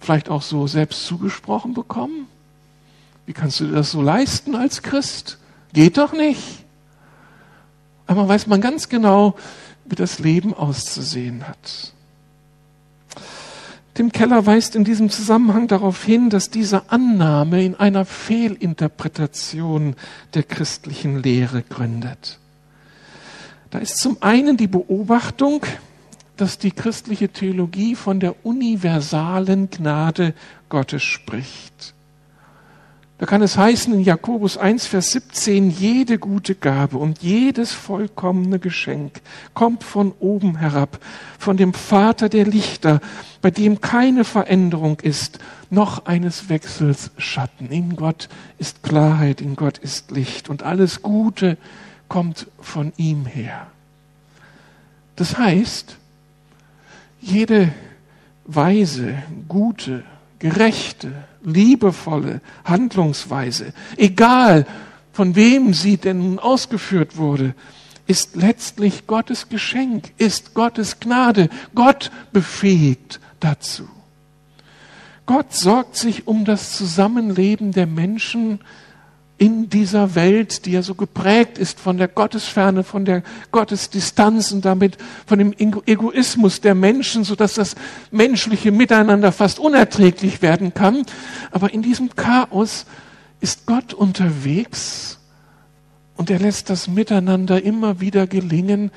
[0.01, 2.29] Vielleicht auch so selbst zugesprochen bekommen?
[3.27, 5.39] Wie kannst du dir das so leisten als Christ?
[5.73, 6.65] Geht doch nicht.
[8.07, 9.37] Aber weiß man ganz genau,
[9.85, 11.93] wie das Leben auszusehen hat.
[13.99, 19.97] Tim Keller weist in diesem Zusammenhang darauf hin, dass diese Annahme in einer Fehlinterpretation
[20.35, 22.39] der christlichen Lehre gründet.
[23.71, 25.67] Da ist zum einen die Beobachtung,
[26.41, 30.35] dass die christliche Theologie von der universalen Gnade
[30.69, 31.95] Gottes spricht.
[33.19, 38.61] Da kann es heißen in Jakobus 1, Vers 17, jede gute Gabe und jedes vollkommene
[38.61, 39.21] Geschenk
[39.55, 41.01] kommt von oben herab,
[41.37, 43.01] von dem Vater der Lichter,
[43.43, 47.71] bei dem keine Veränderung ist, noch eines Wechsels Schatten.
[47.71, 51.59] In Gott ist Klarheit, in Gott ist Licht und alles Gute
[52.09, 53.67] kommt von ihm her.
[55.17, 55.97] Das heißt,
[57.21, 57.73] jede
[58.45, 60.05] weise, gute,
[60.39, 64.67] gerechte, liebevolle Handlungsweise, egal
[65.13, 67.55] von wem sie denn nun ausgeführt wurde,
[68.07, 71.51] ist letztlich Gottes Geschenk, ist Gottes Gnade.
[71.75, 73.89] Gott befähigt dazu.
[75.27, 78.61] Gott sorgt sich um das Zusammenleben der Menschen
[79.39, 83.23] in dieser Welt, die ja so geprägt ist von der Gottesferne, von der
[83.53, 87.77] Gottesdistanz und damit von dem Egoismus der Menschen, so dass das
[88.11, 91.07] menschliche Miteinander fast unerträglich werden kann.
[91.53, 92.85] Aber in diesem Chaos
[93.41, 95.21] ist Gott unterwegs
[96.17, 98.91] und er lässt das Miteinander immer wieder gelingen,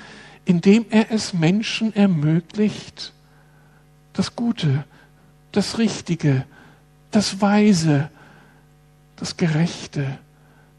[0.45, 3.13] indem er es Menschen ermöglicht,
[4.13, 4.85] das Gute,
[5.51, 6.45] das Richtige,
[7.11, 8.09] das Weise,
[9.17, 10.17] das Gerechte,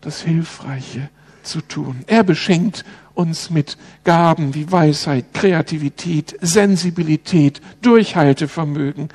[0.03, 1.09] das Hilfreiche
[1.43, 2.05] zu tun.
[2.07, 2.85] Er beschenkt
[3.15, 9.09] uns mit Gaben wie Weisheit, Kreativität, Sensibilität, Durchhaltevermögen.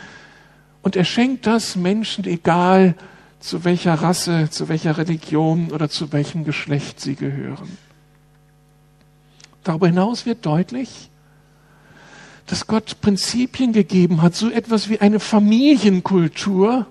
[0.82, 2.96] Und er schenkt das Menschen, egal
[3.40, 7.78] zu welcher Rasse, zu welcher Religion oder zu welchem Geschlecht sie gehören.
[9.64, 11.10] Darüber hinaus wird deutlich,
[12.46, 16.88] dass Gott Prinzipien gegeben hat, so etwas wie eine Familienkultur,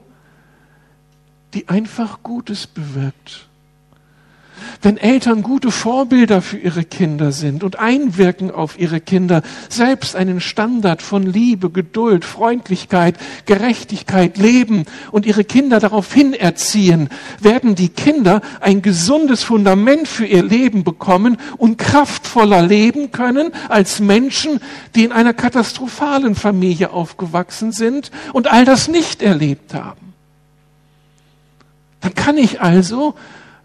[1.54, 3.45] die einfach Gutes bewirkt
[4.82, 10.40] wenn Eltern gute Vorbilder für ihre Kinder sind und einwirken auf ihre Kinder, selbst einen
[10.40, 13.16] Standard von Liebe, Geduld, Freundlichkeit,
[13.46, 17.08] Gerechtigkeit leben und ihre Kinder darauf hin erziehen,
[17.40, 24.00] werden die Kinder ein gesundes Fundament für ihr Leben bekommen und kraftvoller leben können als
[24.00, 24.60] Menschen,
[24.94, 30.06] die in einer katastrophalen Familie aufgewachsen sind und all das nicht erlebt haben.
[32.00, 33.14] Dann kann ich also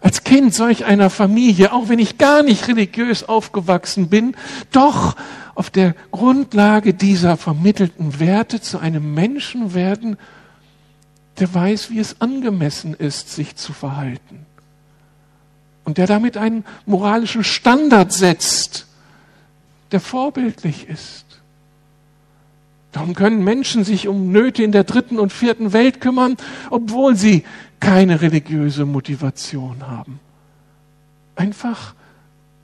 [0.02, 4.34] als Kind solch einer Familie, auch wenn ich gar nicht religiös aufgewachsen bin,
[4.72, 5.14] doch
[5.54, 10.18] auf der Grundlage dieser vermittelten Werte zu einem Menschen werden,
[11.38, 14.44] der weiß, wie es angemessen ist, sich zu verhalten.
[15.84, 18.86] Und der damit einen moralischen Standard setzt,
[19.92, 21.26] der vorbildlich ist.
[22.92, 26.36] Darum können Menschen sich um Nöte in der dritten und vierten Welt kümmern,
[26.70, 27.44] obwohl sie
[27.82, 30.20] keine religiöse Motivation haben.
[31.34, 31.94] Einfach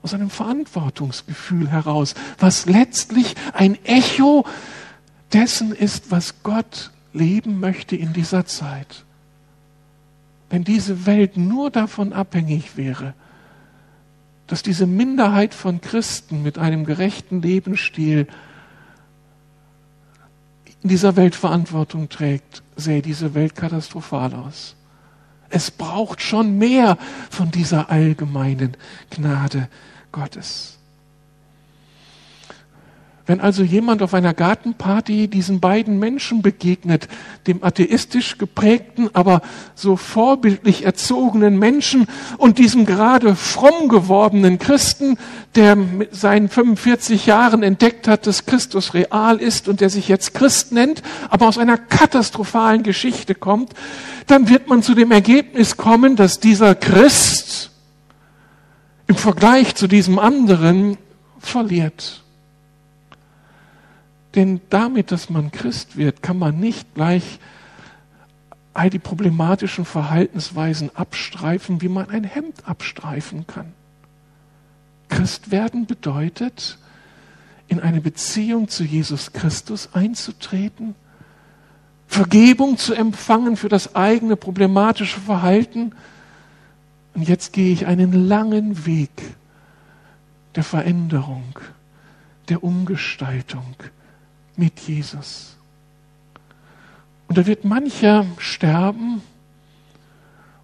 [0.01, 4.47] aus einem Verantwortungsgefühl heraus, was letztlich ein Echo
[5.33, 9.05] dessen ist, was Gott leben möchte in dieser Zeit.
[10.51, 13.13] Wenn diese Welt nur davon abhängig wäre,
[14.47, 18.29] dass diese Minderheit von Christen mit einem gerechten Lebensstil
[20.81, 24.77] in dieser Welt Verantwortung trägt, sähe diese Welt katastrophal aus.
[25.51, 26.99] Es braucht schon mehr
[27.31, 28.77] von dieser allgemeinen
[29.11, 29.69] Gnade
[30.13, 30.78] Gottes.
[33.29, 37.09] Wenn also jemand auf einer Gartenparty diesen beiden Menschen begegnet,
[37.47, 39.43] dem atheistisch geprägten, aber
[39.75, 42.07] so vorbildlich erzogenen Menschen
[42.38, 45.19] und diesem gerade fromm gewordenen Christen,
[45.55, 50.33] der mit seinen 45 Jahren entdeckt hat, dass Christus real ist und der sich jetzt
[50.33, 53.75] Christ nennt, aber aus einer katastrophalen Geschichte kommt,
[54.27, 57.73] dann wird man zu dem Ergebnis kommen, dass dieser Christ
[59.07, 60.97] im Vergleich zu diesem anderen
[61.41, 62.23] verliert.
[64.35, 67.38] Denn damit, dass man Christ wird, kann man nicht gleich
[68.75, 73.73] all die problematischen Verhaltensweisen abstreifen, wie man ein Hemd abstreifen kann.
[75.09, 76.79] Christ werden bedeutet,
[77.67, 80.95] in eine Beziehung zu Jesus Christus einzutreten,
[82.07, 85.93] Vergebung zu empfangen für das eigene problematische Verhalten.
[87.14, 89.11] Und jetzt gehe ich einen langen Weg
[90.55, 91.59] der Veränderung,
[92.49, 93.77] der Umgestaltung,
[94.59, 95.57] mit Jesus.
[97.29, 99.23] Und da wird mancher sterben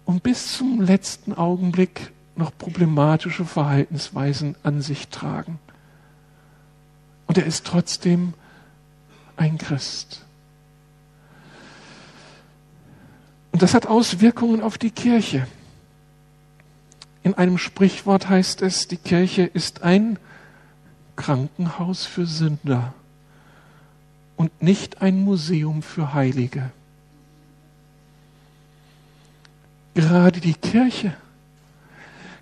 [0.03, 5.59] und bis zum letzten Augenblick noch problematische Verhaltensweisen an sich tragen.
[7.27, 8.33] Und er ist trotzdem
[9.37, 10.23] ein Christ.
[13.51, 15.47] Und das hat Auswirkungen auf die Kirche.
[17.23, 20.19] In einem Sprichwort heißt es, die Kirche ist ein
[21.15, 22.93] Krankenhaus für Sünder
[24.37, 26.71] und nicht ein Museum für Heilige.
[29.93, 31.13] Gerade die Kirche,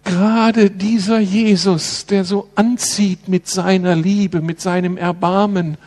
[0.04, 5.78] gerade dieser Jesus, der so anzieht mit seiner Liebe, mit seinem Erbarmen,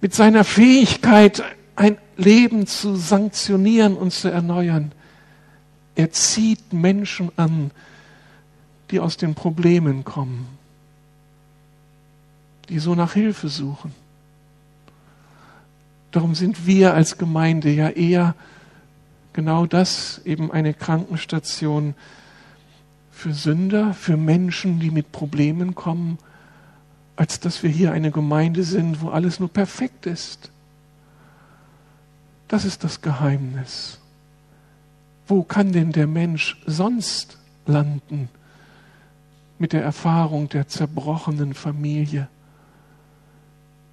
[0.00, 1.42] mit seiner Fähigkeit,
[1.76, 4.92] ein Leben zu sanktionieren und zu erneuern,
[5.94, 7.70] er zieht Menschen an,
[8.90, 10.46] die aus den Problemen kommen,
[12.68, 13.94] die so nach Hilfe suchen.
[16.10, 18.34] Darum sind wir als Gemeinde ja eher
[19.32, 21.94] genau das, eben eine Krankenstation
[23.10, 26.18] für Sünder, für Menschen, die mit Problemen kommen,
[27.16, 30.50] als dass wir hier eine Gemeinde sind, wo alles nur perfekt ist.
[32.46, 33.98] Das ist das Geheimnis.
[35.26, 38.30] Wo kann denn der Mensch sonst landen
[39.58, 42.28] mit der Erfahrung der zerbrochenen Familie?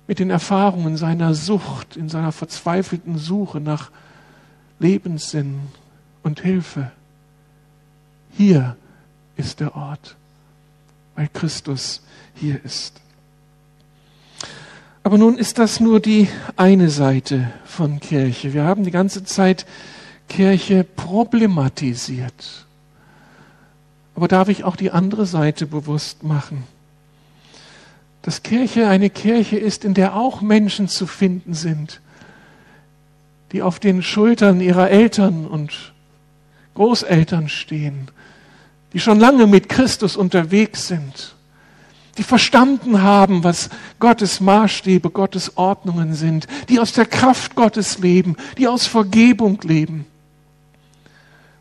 [0.07, 3.91] Mit den Erfahrungen seiner Sucht, in seiner verzweifelten Suche nach
[4.79, 5.59] Lebenssinn
[6.23, 6.91] und Hilfe.
[8.31, 8.75] Hier
[9.37, 10.15] ist der Ort,
[11.15, 12.01] weil Christus
[12.35, 13.01] hier ist.
[15.03, 18.53] Aber nun ist das nur die eine Seite von Kirche.
[18.53, 19.65] Wir haben die ganze Zeit
[20.27, 22.65] Kirche problematisiert.
[24.15, 26.63] Aber darf ich auch die andere Seite bewusst machen?
[28.25, 32.01] Dass Kirche eine Kirche ist, in der auch Menschen zu finden sind,
[33.51, 35.93] die auf den Schultern ihrer Eltern und
[36.73, 38.09] Großeltern stehen,
[38.93, 41.35] die schon lange mit Christus unterwegs sind,
[42.17, 48.37] die verstanden haben, was Gottes Maßstäbe, Gottes Ordnungen sind, die aus der Kraft Gottes leben,
[48.57, 50.07] die aus Vergebung leben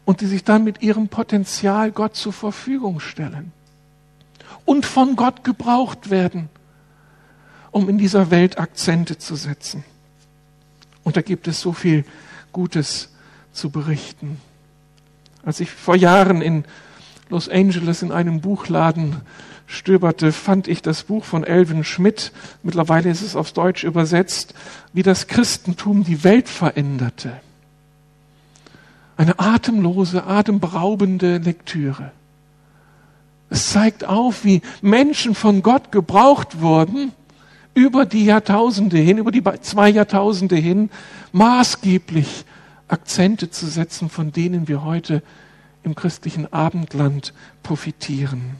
[0.07, 3.53] und die sich dann mit ihrem Potenzial Gott zur Verfügung stellen
[4.65, 6.49] und von Gott gebraucht werden,
[7.75, 9.83] um in dieser Welt Akzente zu setzen.
[11.03, 12.05] Und da gibt es so viel
[12.53, 13.09] Gutes
[13.53, 14.41] zu berichten.
[15.45, 16.65] Als ich vor Jahren in
[17.31, 19.17] Los Angeles in einem Buchladen
[19.67, 22.31] stöberte, fand ich das Buch von Elvin Schmidt,
[22.63, 24.55] mittlerweile ist es aufs Deutsch übersetzt,
[24.93, 27.41] wie das Christentum die Welt veränderte.
[29.17, 32.13] Eine atemlose, atemberaubende Lektüre.
[33.51, 37.11] Es zeigt auf, wie Menschen von Gott gebraucht wurden,
[37.75, 40.91] über die Jahrtausende hin, über die zwei Jahrtausende hin,
[41.33, 42.45] maßgeblich
[42.89, 45.23] Akzente zu setzen, von denen wir heute
[45.83, 48.57] im christlichen Abendland profitieren.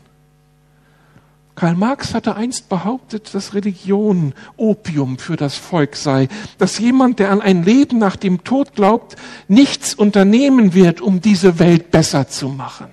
[1.55, 7.31] Karl Marx hatte einst behauptet, dass Religion Opium für das Volk sei, dass jemand, der
[7.31, 9.15] an ein Leben nach dem Tod glaubt,
[9.47, 12.89] nichts unternehmen wird, um diese Welt besser zu machen.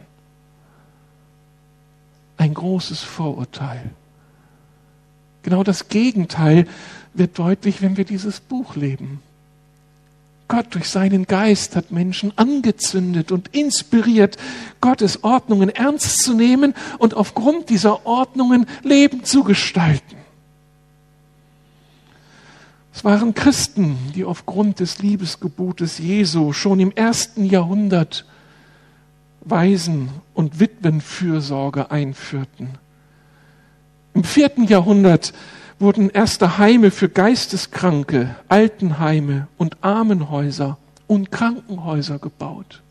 [2.38, 3.92] Ein großes Vorurteil.
[5.44, 6.68] Genau das Gegenteil
[7.14, 9.22] wird deutlich, wenn wir dieses Buch leben.
[10.48, 14.36] Gott durch seinen Geist hat Menschen angezündet und inspiriert,
[14.82, 20.18] Gottes Ordnungen ernst zu nehmen und aufgrund dieser Ordnungen Leben zu gestalten.
[22.94, 28.26] Es waren Christen, die aufgrund des Liebesgebotes Jesu schon im ersten Jahrhundert
[29.40, 32.78] Waisen- und Witwenfürsorge einführten.
[34.14, 35.34] Im vierten Jahrhundert
[35.80, 42.82] wurden erste Heime für Geisteskranke, Altenheime und Armenhäuser und Krankenhäuser gebaut.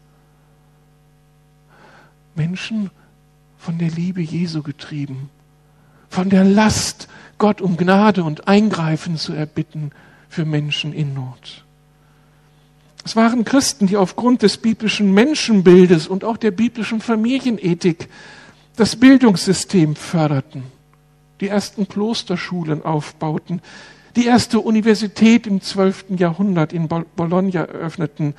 [2.35, 2.91] Menschen
[3.59, 5.31] von der Liebe Jesu getrieben,
[6.09, 7.09] von der Last,
[7.39, 9.93] Gott um Gnade und Eingreifen zu erbitten
[10.29, 11.65] für Menschen in Not.
[13.05, 18.09] Es waren Christen, die aufgrund des biblischen Menschenbildes und auch der biblischen Familienethik
[18.77, 20.65] das Bildungssystem förderten,
[21.41, 23.61] die ersten Klosterschulen aufbauten,
[24.17, 26.07] die erste Universität im 12.
[26.17, 28.35] Jahrhundert in Bologna eröffneten,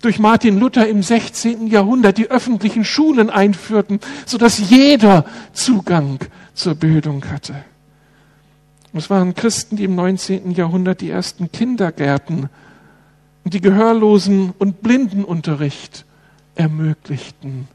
[0.00, 1.68] durch Martin Luther im 16.
[1.68, 6.18] Jahrhundert die öffentlichen Schulen einführten, sodass jeder Zugang
[6.54, 7.54] zur Bildung hatte.
[8.92, 10.50] Es waren Christen, die im 19.
[10.50, 12.50] Jahrhundert die ersten Kindergärten
[13.44, 16.04] und die Gehörlosen und Blindenunterricht
[16.56, 17.68] ermöglichten.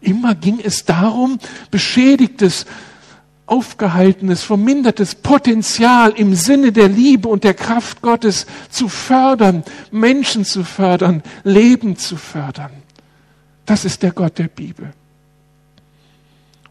[0.00, 1.38] Immer ging es darum,
[1.70, 2.64] beschädigtes,
[3.52, 10.64] aufgehaltenes, vermindertes Potenzial im Sinne der Liebe und der Kraft Gottes zu fördern, Menschen zu
[10.64, 12.70] fördern, Leben zu fördern.
[13.66, 14.94] Das ist der Gott der Bibel.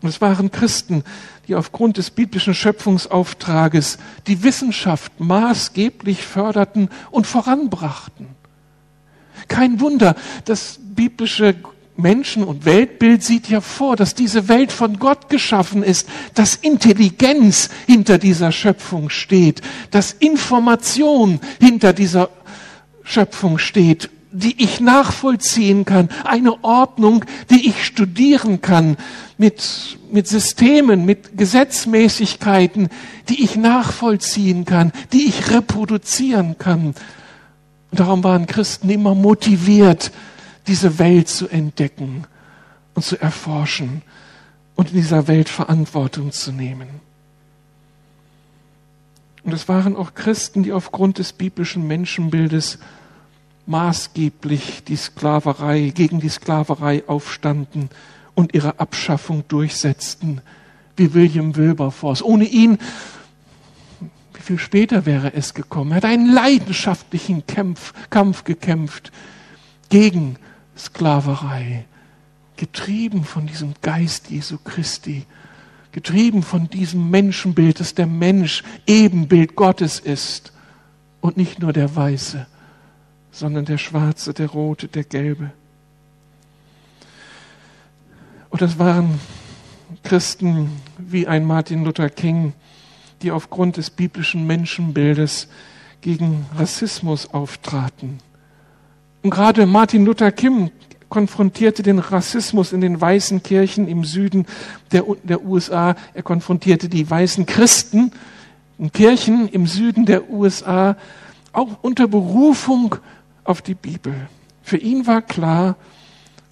[0.02, 1.04] Und es waren Christen,
[1.48, 8.26] die aufgrund des biblischen Schöpfungsauftrages die Wissenschaft maßgeblich förderten und voranbrachten.
[9.48, 10.16] Kein Wunder,
[10.46, 11.54] das biblische
[11.98, 17.70] Menschen- und Weltbild sieht ja vor, dass diese Welt von Gott geschaffen ist, dass Intelligenz
[17.86, 19.62] hinter dieser Schöpfung steht,
[19.92, 22.30] dass Information hinter dieser
[23.04, 28.96] Schöpfung steht, die ich nachvollziehen kann, eine Ordnung, die ich studieren kann,
[29.38, 32.90] mit, mit Systemen, mit Gesetzmäßigkeiten,
[33.28, 36.94] die ich nachvollziehen kann, die ich reproduzieren kann.
[37.92, 40.12] Und darum waren Christen immer motiviert,
[40.68, 42.26] diese Welt zu entdecken
[42.94, 44.02] und zu erforschen
[44.76, 46.88] und in dieser Welt Verantwortung zu nehmen.
[49.44, 52.78] Und es waren auch Christen, die aufgrund des biblischen Menschenbildes
[53.66, 57.90] maßgeblich die Sklaverei, gegen die Sklaverei aufstanden
[58.36, 60.42] und ihre Abschaffung durchsetzten,
[60.96, 62.22] wie William Wilberforce.
[62.22, 62.78] Ohne ihn,
[64.34, 65.92] wie viel später wäre es gekommen?
[65.92, 69.12] Er hat einen leidenschaftlichen Kampf, Kampf gekämpft
[69.90, 70.38] gegen
[70.82, 71.86] Sklaverei,
[72.58, 75.26] getrieben von diesem Geist Jesu Christi,
[75.92, 80.54] getrieben von diesem Menschenbild, dass der Mensch Ebenbild Gottes ist
[81.22, 82.48] und nicht nur der Weiße,
[83.32, 85.52] sondern der Schwarze, der Rote, der Gelbe.
[88.50, 89.20] Und das waren
[90.04, 92.54] Christen wie ein Martin Luther King,
[93.22, 95.48] die aufgrund des biblischen Menschenbildes
[96.02, 98.20] gegen Rassismus auftraten
[99.24, 100.72] und gerade Martin Luther King
[101.10, 104.46] konfrontierte den Rassismus in den weißen Kirchen im Süden
[104.92, 105.96] der, der USA.
[106.14, 108.12] Er konfrontierte die weißen Christen
[108.80, 110.96] in Kirchen im Süden der USA
[111.52, 112.96] auch unter Berufung
[113.44, 114.30] auf die Bibel.
[114.64, 115.76] Für ihn war klar,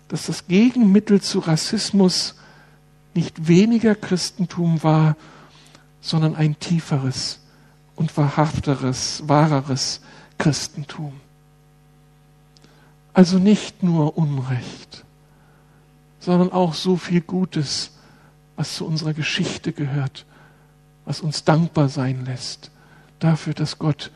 [0.09, 2.36] dass das Gegenmittel zu Rassismus
[3.13, 5.15] nicht weniger Christentum war,
[6.01, 7.39] sondern ein tieferes
[7.95, 10.01] und wahrhafteres, wahreres
[10.38, 11.13] Christentum.
[13.14, 15.03] Also nicht nur Unrecht,
[16.20, 17.91] sondern auch so viel Gutes,
[18.55, 20.26] was zu unserer Geschichte gehört,
[21.05, 22.72] was uns dankbar sein lässt
[23.20, 24.12] dafür, dass Gott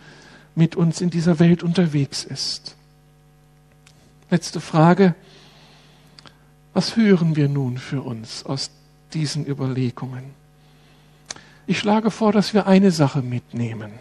[0.55, 2.75] mit uns in dieser Welt unterwegs ist.
[4.29, 5.15] Letzte Frage.
[6.73, 8.71] Was hören wir nun für uns aus
[9.13, 10.23] diesen Überlegungen?
[11.67, 13.91] Ich schlage vor, dass wir eine Sache mitnehmen.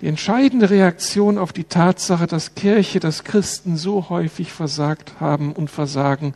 [0.00, 5.70] Die entscheidende Reaktion auf die Tatsache, dass Kirche, dass Christen so häufig versagt haben und
[5.70, 6.34] versagen,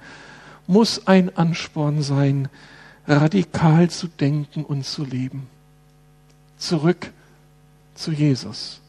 [0.67, 2.49] muss ein Ansporn sein,
[3.07, 5.47] radikal zu denken und zu leben.
[6.57, 7.11] Zurück
[7.95, 8.81] zu Jesus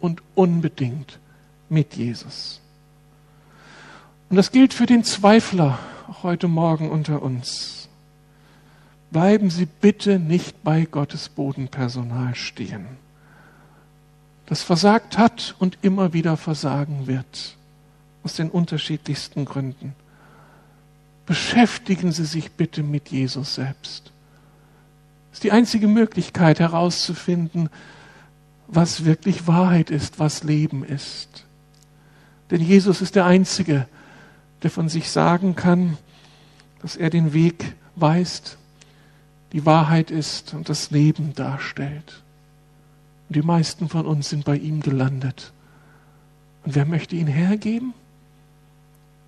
[0.00, 1.20] und unbedingt
[1.68, 2.60] mit Jesus.
[4.28, 5.78] Und das gilt für den Zweifler
[6.24, 7.88] heute Morgen unter uns.
[9.12, 13.03] Bleiben Sie bitte nicht bei Gottes Bodenpersonal stehen
[14.46, 17.56] das versagt hat und immer wieder versagen wird,
[18.22, 19.94] aus den unterschiedlichsten Gründen.
[21.26, 24.12] Beschäftigen Sie sich bitte mit Jesus selbst.
[25.30, 27.70] Das ist die einzige Möglichkeit herauszufinden,
[28.66, 31.44] was wirklich Wahrheit ist, was Leben ist.
[32.50, 33.86] Denn Jesus ist der Einzige,
[34.62, 35.96] der von sich sagen kann,
[36.82, 38.58] dass er den Weg weist,
[39.52, 42.23] die Wahrheit ist und das Leben darstellt.
[43.34, 45.52] Und die meisten von uns sind bei ihm gelandet.
[46.64, 47.92] Und wer möchte ihn hergeben?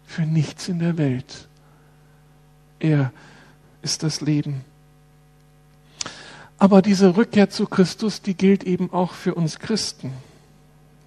[0.07, 1.49] Für nichts in der Welt.
[2.79, 3.11] Er
[3.83, 4.61] ist das Leben.
[6.57, 10.13] Aber diese Rückkehr zu Christus, die gilt eben auch für uns Christen.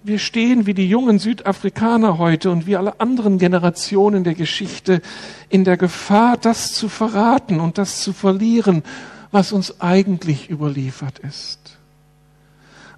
[0.02, 5.00] Wir stehen wie die jungen Südafrikaner heute und wie alle anderen Generationen der Geschichte
[5.48, 8.82] in der Gefahr, das zu verraten und das zu verlieren,
[9.30, 11.59] was uns eigentlich überliefert ist.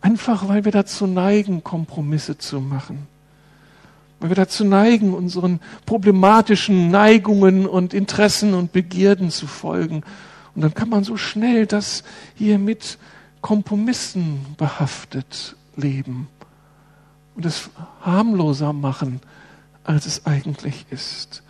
[0.02, 3.06] Einfach weil wir dazu neigen, Kompromisse zu machen.
[4.20, 10.02] Weil wir dazu neigen, unseren problematischen Neigungen und Interessen und Begierden zu folgen.
[10.54, 12.98] Und dann kann man so schnell das hier mit
[13.40, 16.28] Kompromissen behaftet leben
[17.34, 17.70] und es
[18.02, 19.20] harmloser machen,
[19.84, 21.42] als es eigentlich ist.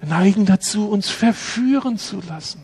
[0.00, 2.62] Wir neigen dazu, uns verführen zu lassen.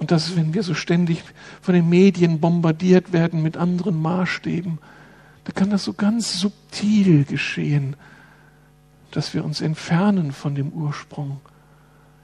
[0.00, 1.22] Und das, wenn wir so ständig
[1.60, 4.78] von den Medien bombardiert werden mit anderen Maßstäben,
[5.44, 7.96] da kann das so ganz subtil geschehen,
[9.10, 11.40] dass wir uns entfernen von dem Ursprung,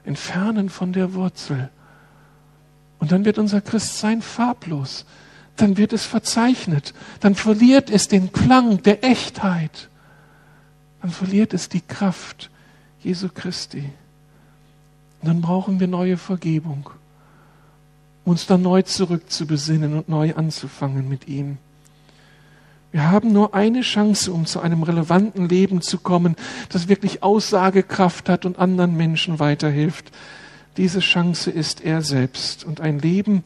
[0.05, 1.69] entfernen von der Wurzel.
[2.97, 5.05] Und dann wird unser Christsein farblos,
[5.55, 9.89] dann wird es verzeichnet, dann verliert es den Klang der Echtheit,
[11.03, 12.49] dann verliert es die Kraft
[13.03, 13.87] Jesu Christi.
[15.21, 16.89] Und dann brauchen wir neue Vergebung
[18.27, 21.57] uns dann neu zurückzubesinnen und neu anzufangen mit ihm.
[22.91, 26.35] Wir haben nur eine Chance, um zu einem relevanten Leben zu kommen,
[26.67, 30.11] das wirklich Aussagekraft hat und anderen Menschen weiterhilft.
[30.75, 33.43] Diese Chance ist er selbst und ein Leben,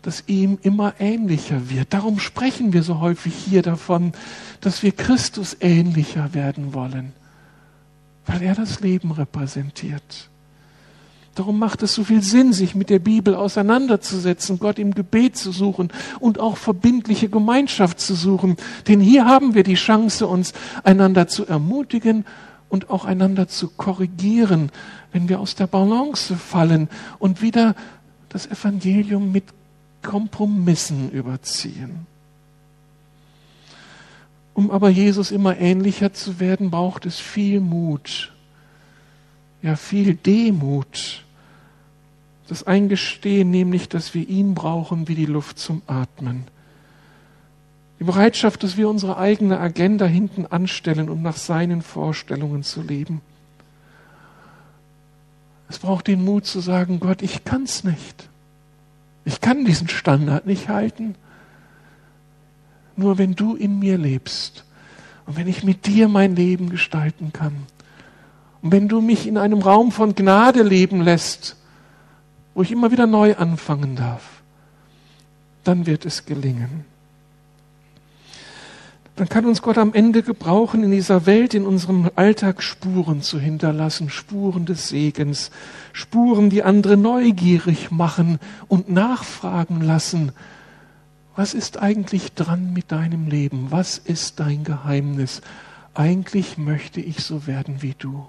[0.00, 1.92] das ihm immer ähnlicher wird.
[1.92, 4.12] Darum sprechen wir so häufig hier davon,
[4.62, 7.12] dass wir Christus ähnlicher werden wollen,
[8.24, 10.29] weil er das Leben repräsentiert.
[11.36, 15.52] Darum macht es so viel Sinn, sich mit der Bibel auseinanderzusetzen, Gott im Gebet zu
[15.52, 18.56] suchen und auch verbindliche Gemeinschaft zu suchen.
[18.88, 20.52] Denn hier haben wir die Chance, uns
[20.82, 22.24] einander zu ermutigen
[22.68, 24.70] und auch einander zu korrigieren,
[25.12, 26.88] wenn wir aus der Balance fallen
[27.20, 27.76] und wieder
[28.28, 29.44] das Evangelium mit
[30.02, 32.06] Kompromissen überziehen.
[34.52, 38.32] Um aber Jesus immer ähnlicher zu werden, braucht es viel Mut
[39.62, 41.24] ja viel Demut.
[42.48, 46.44] Das Eingestehen nämlich, dass wir ihn brauchen wie die Luft zum Atmen.
[48.00, 53.20] Die Bereitschaft, dass wir unsere eigene Agenda hinten anstellen, um nach seinen Vorstellungen zu leben.
[55.68, 58.28] Es braucht den Mut zu sagen, Gott, ich kann's nicht.
[59.24, 61.14] Ich kann diesen Standard nicht halten.
[62.96, 64.64] Nur wenn du in mir lebst
[65.26, 67.66] und wenn ich mit dir mein Leben gestalten kann,
[68.62, 71.56] und wenn du mich in einem Raum von Gnade leben lässt,
[72.54, 74.42] wo ich immer wieder neu anfangen darf,
[75.64, 76.84] dann wird es gelingen.
[79.16, 83.38] Dann kann uns Gott am Ende gebrauchen, in dieser Welt, in unserem Alltag Spuren zu
[83.38, 85.50] hinterlassen, Spuren des Segens,
[85.92, 88.38] Spuren, die andere neugierig machen
[88.68, 90.32] und nachfragen lassen,
[91.36, 93.68] was ist eigentlich dran mit deinem Leben?
[93.70, 95.42] Was ist dein Geheimnis?
[95.94, 98.26] Eigentlich möchte ich so werden wie du.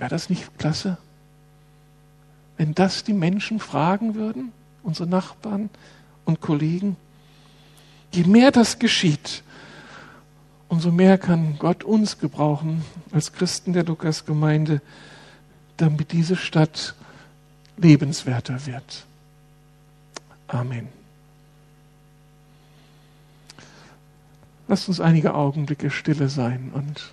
[0.00, 0.96] Wäre das nicht klasse?
[2.56, 4.50] Wenn das die Menschen fragen würden,
[4.82, 5.68] unsere Nachbarn
[6.24, 6.96] und Kollegen,
[8.10, 9.42] je mehr das geschieht,
[10.68, 12.82] umso mehr kann Gott uns gebrauchen
[13.12, 14.80] als Christen der Lukas-Gemeinde,
[15.76, 16.94] damit diese Stadt
[17.76, 19.04] lebenswerter wird.
[20.48, 20.88] Amen.
[24.66, 27.12] Lasst uns einige Augenblicke stille sein und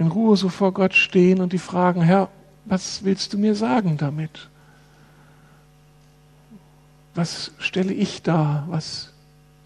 [0.00, 2.30] in Ruhe so vor Gott stehen und die fragen, Herr,
[2.64, 4.48] was willst du mir sagen damit?
[7.14, 8.64] Was stelle ich dar?
[8.70, 9.12] Was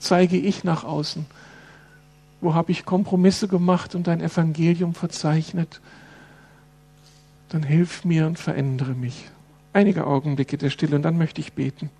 [0.00, 1.24] zeige ich nach außen?
[2.40, 5.80] Wo habe ich Kompromisse gemacht und dein Evangelium verzeichnet?
[7.50, 9.30] Dann hilf mir und verändere mich.
[9.72, 11.90] Einige Augenblicke der Stille und dann möchte ich beten.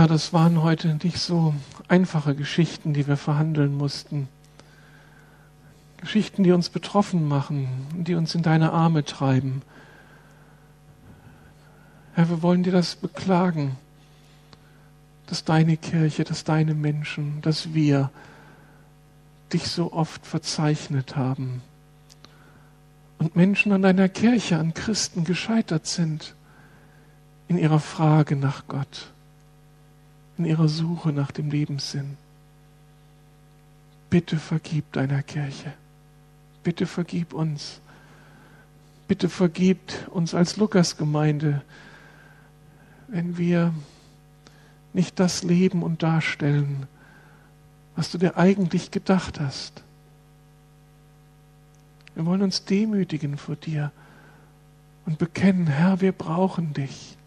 [0.00, 1.52] Herr, das waren heute nicht so
[1.86, 4.28] einfache Geschichten, die wir verhandeln mussten.
[5.98, 9.60] Geschichten, die uns betroffen machen, die uns in deine Arme treiben.
[12.14, 13.76] Herr, wir wollen dir das beklagen,
[15.26, 18.10] dass deine Kirche, dass deine Menschen, dass wir
[19.52, 21.60] dich so oft verzeichnet haben
[23.18, 26.34] und Menschen an deiner Kirche, an Christen gescheitert sind
[27.48, 29.12] in ihrer Frage nach Gott,
[30.40, 32.16] in ihrer Suche nach dem Lebenssinn.
[34.08, 35.74] Bitte vergib deiner Kirche.
[36.64, 37.80] Bitte vergib uns.
[39.06, 39.78] Bitte vergib
[40.08, 41.60] uns als Lukas-Gemeinde,
[43.08, 43.74] wenn wir
[44.94, 46.86] nicht das leben und darstellen,
[47.94, 49.82] was du dir eigentlich gedacht hast.
[52.14, 53.92] Wir wollen uns demütigen vor dir
[55.04, 57.18] und bekennen, Herr, wir brauchen dich.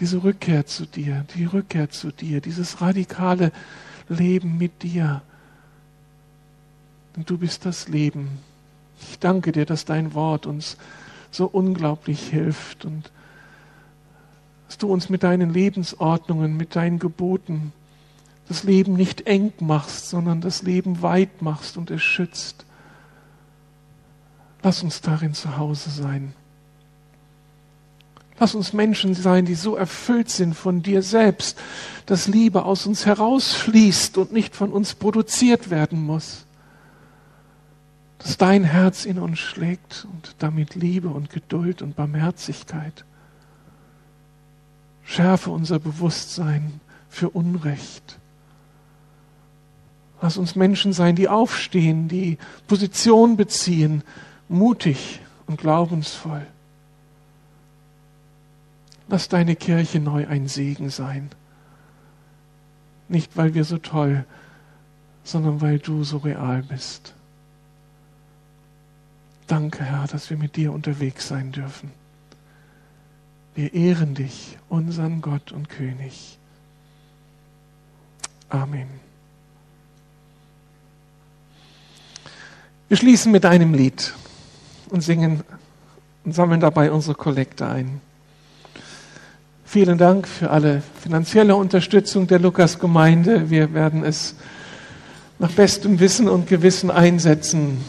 [0.00, 3.52] Diese Rückkehr zu dir, die Rückkehr zu dir, dieses radikale
[4.08, 5.22] Leben mit dir.
[7.16, 8.38] Und du bist das Leben.
[9.00, 10.76] Ich danke dir, dass dein Wort uns
[11.30, 13.10] so unglaublich hilft und
[14.66, 17.72] dass du uns mit deinen Lebensordnungen, mit deinen Geboten
[18.48, 22.64] das Leben nicht eng machst, sondern das Leben weit machst und es schützt.
[24.62, 26.34] Lass uns darin zu Hause sein.
[28.40, 31.58] Lass uns Menschen sein, die so erfüllt sind von dir selbst,
[32.06, 36.46] dass Liebe aus uns herausfließt und nicht von uns produziert werden muss.
[38.18, 43.04] Dass dein Herz in uns schlägt und damit Liebe und Geduld und Barmherzigkeit.
[45.04, 48.18] Schärfe unser Bewusstsein für Unrecht.
[50.20, 54.02] Lass uns Menschen sein, die aufstehen, die Position beziehen,
[54.48, 56.46] mutig und glaubensvoll.
[59.08, 61.30] Lass deine Kirche neu ein Segen sein.
[63.08, 64.24] Nicht, weil wir so toll,
[65.24, 67.14] sondern weil du so real bist.
[69.46, 71.90] Danke, Herr, dass wir mit dir unterwegs sein dürfen.
[73.54, 76.38] Wir ehren dich, unseren Gott und König.
[78.50, 78.88] Amen.
[82.88, 84.14] Wir schließen mit einem Lied
[84.90, 85.42] und singen
[86.24, 88.00] und sammeln dabei unsere Kollekte ein.
[89.70, 93.50] Vielen Dank für alle finanzielle Unterstützung der Lukas-Gemeinde.
[93.50, 94.34] Wir werden es
[95.38, 97.84] nach bestem Wissen und Gewissen einsetzen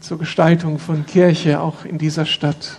[0.00, 2.78] zur Gestaltung von Kirche auch in dieser Stadt.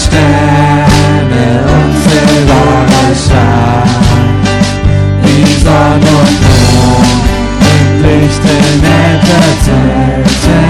[0.00, 3.84] Sterne und silberne Schar.
[5.22, 6.38] Wie Sonne und
[6.74, 7.24] Mond
[7.70, 8.80] im Licht in
[9.64, 10.64] Zeiten,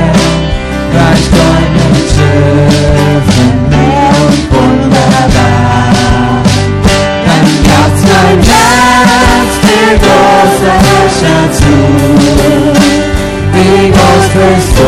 [0.92, 5.92] gleich goldenen Schiffen, Meer und wunderbar.
[7.26, 10.74] Dann gab's mein Herz, die große
[11.58, 11.74] zu.
[13.52, 14.80] Wie groß bist